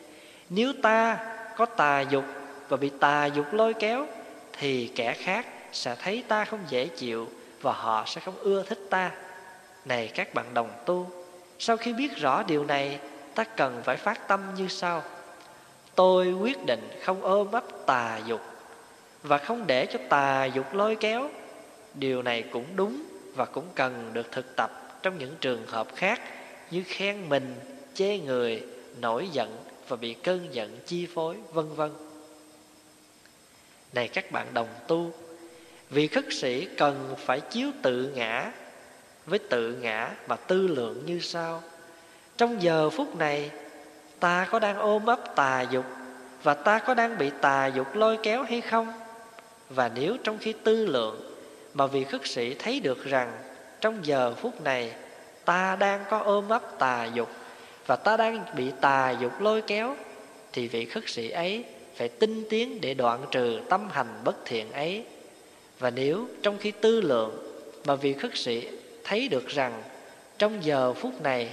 [0.49, 1.17] nếu ta
[1.57, 2.23] có tà dục
[2.69, 4.07] và bị tà dục lôi kéo,
[4.53, 7.27] thì kẻ khác sẽ thấy ta không dễ chịu
[7.61, 9.11] và họ sẽ không ưa thích ta.
[9.85, 11.11] Này các bạn đồng tu,
[11.59, 12.99] sau khi biết rõ điều này
[13.35, 15.03] ta cần phải phát tâm như sau.
[15.95, 18.41] Tôi quyết định không ôm ấp tà dục
[19.23, 21.29] và không để cho tà dục lôi kéo.
[21.93, 23.03] Điều này cũng đúng
[23.35, 26.21] và cũng cần được thực tập trong những trường hợp khác
[26.71, 27.55] như khen mình,
[27.93, 28.63] chê người,
[28.99, 31.91] nổi giận và bị cơn giận chi phối, vân vân.
[33.93, 35.11] Này các bạn đồng tu,
[35.89, 38.51] vị khất sĩ cần phải chiếu tự ngã.
[39.25, 41.63] Với tự ngã mà tư lượng như sau
[42.41, 43.51] trong giờ phút này,
[44.19, 45.85] ta có đang ôm ấp tà dục
[46.43, 48.93] và ta có đang bị tà dục lôi kéo hay không?
[49.69, 51.35] Và nếu trong khi tư lượng
[51.73, 53.31] mà vị khất sĩ thấy được rằng
[53.81, 54.91] trong giờ phút này
[55.45, 57.29] ta đang có ôm ấp tà dục
[57.87, 59.95] và ta đang bị tà dục lôi kéo,
[60.53, 61.63] thì vị khất sĩ ấy
[61.95, 65.05] phải tinh tiến để đoạn trừ tâm hành bất thiện ấy.
[65.79, 67.53] Và nếu trong khi tư lượng
[67.85, 68.67] mà vị khất sĩ
[69.03, 69.83] thấy được rằng
[70.37, 71.49] trong giờ phút này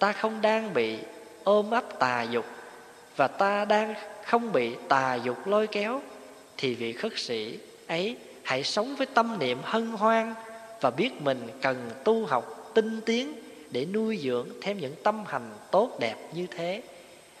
[0.00, 0.98] ta không đang bị
[1.44, 2.44] ôm ấp tà dục
[3.16, 3.94] và ta đang
[4.24, 6.02] không bị tà dục lôi kéo,
[6.56, 10.34] thì vị khất sĩ ấy hãy sống với tâm niệm hân hoan
[10.80, 13.32] và biết mình cần tu học tinh tiến
[13.70, 16.82] để nuôi dưỡng thêm những tâm hành tốt đẹp như thế.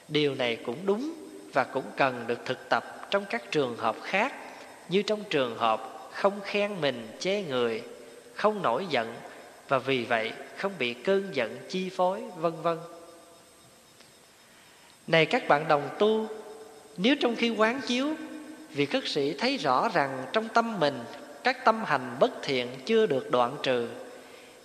[0.08, 1.14] Điều này cũng đúng
[1.52, 4.34] và cũng cần được thực tập trong các trường hợp khác,
[4.88, 7.82] như trong trường hợp không khen mình, chê người,
[8.34, 9.14] không nổi giận
[9.70, 12.78] và vì vậy không bị cơn giận chi phối, vân vân.
[15.06, 16.26] Này các bạn đồng tu,
[16.96, 18.14] nếu trong khi quán chiếu,
[18.70, 20.98] vị khất sĩ thấy rõ rằng trong tâm mình
[21.44, 23.88] các tâm hành bất thiện chưa được đoạn trừ,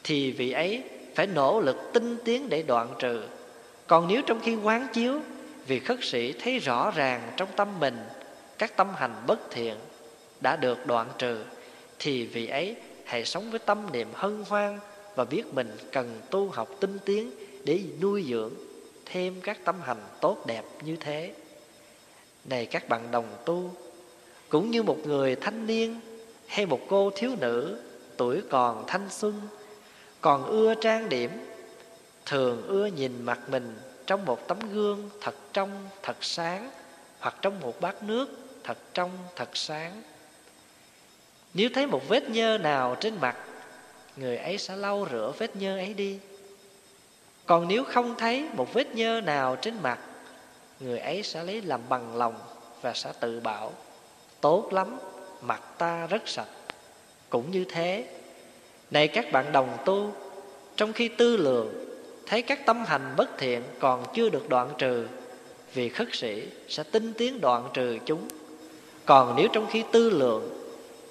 [0.04, 0.84] thì vị ấy
[1.16, 3.24] phải nỗ lực tinh tiến để đoạn trừ.
[3.88, 5.22] Còn nếu trong khi quán chiếu,
[5.68, 7.98] vị khất sĩ thấy rõ ràng trong tâm mình
[8.58, 9.76] các tâm hành bất thiện
[10.42, 11.44] đã được đoạn trừ,
[12.00, 12.76] thì vị ấy
[13.06, 14.80] hãy sống với tâm niệm hân hoan
[15.16, 17.32] và biết mình cần tu học tinh tiến
[17.64, 18.54] để nuôi dưỡng
[19.06, 21.34] thêm các tâm hành tốt đẹp như thế.
[22.46, 23.72] Này các bạn đồng tu,
[24.50, 26.00] cũng như một người thanh niên
[26.48, 27.80] hay một cô thiếu nữ
[28.18, 29.42] tuổi còn thanh xuân,
[30.22, 31.32] còn ưa trang điểm,
[32.26, 36.72] thường ưa nhìn mặt mình trong một tấm gương thật trong, thật sáng,
[37.20, 38.30] hoặc trong một bát nước
[38.64, 40.02] thật trong, thật sáng.
[41.54, 43.36] Nếu thấy một vết nhơ nào trên mặt
[44.18, 46.20] người ấy sẽ lau rửa vết nhơ ấy đi.
[47.46, 50.00] Còn nếu không thấy một vết nhơ nào trên mặt,
[50.80, 52.36] người ấy sẽ lấy làm bằng lòng
[52.82, 53.74] và sẽ tự bảo,
[54.42, 54.98] tốt lắm,
[55.42, 56.50] mặt ta rất sạch.
[57.30, 58.06] Cũng như thế.
[58.92, 60.12] Này các bạn đồng tu,
[60.76, 61.86] trong khi tư lượng
[62.26, 65.08] thấy các tâm hành bất thiện còn chưa được đoạn trừ,
[65.74, 68.28] vì khất sĩ sẽ tinh tiến đoạn trừ chúng.
[69.06, 70.50] Còn nếu trong khi tư lượng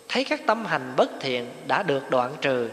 [0.09, 2.69] thấy các tâm hành bất thiện đã được đoạn trừ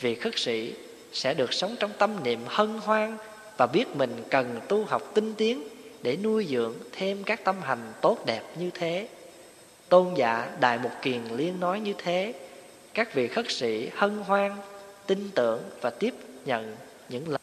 [0.00, 0.74] vị khất sĩ
[1.12, 3.16] sẽ được sống trong tâm niệm hân hoan
[3.56, 5.68] và biết mình cần tu học tinh tiến
[6.02, 9.08] để nuôi dưỡng thêm các tâm hành tốt đẹp như thế.
[9.88, 12.34] Tôn giả đại mục kiền liên nói như thế,
[12.94, 14.56] các vị khất sĩ hân hoan,
[15.06, 16.14] tin tưởng và tiếp
[16.44, 16.76] nhận
[17.08, 17.38] những lời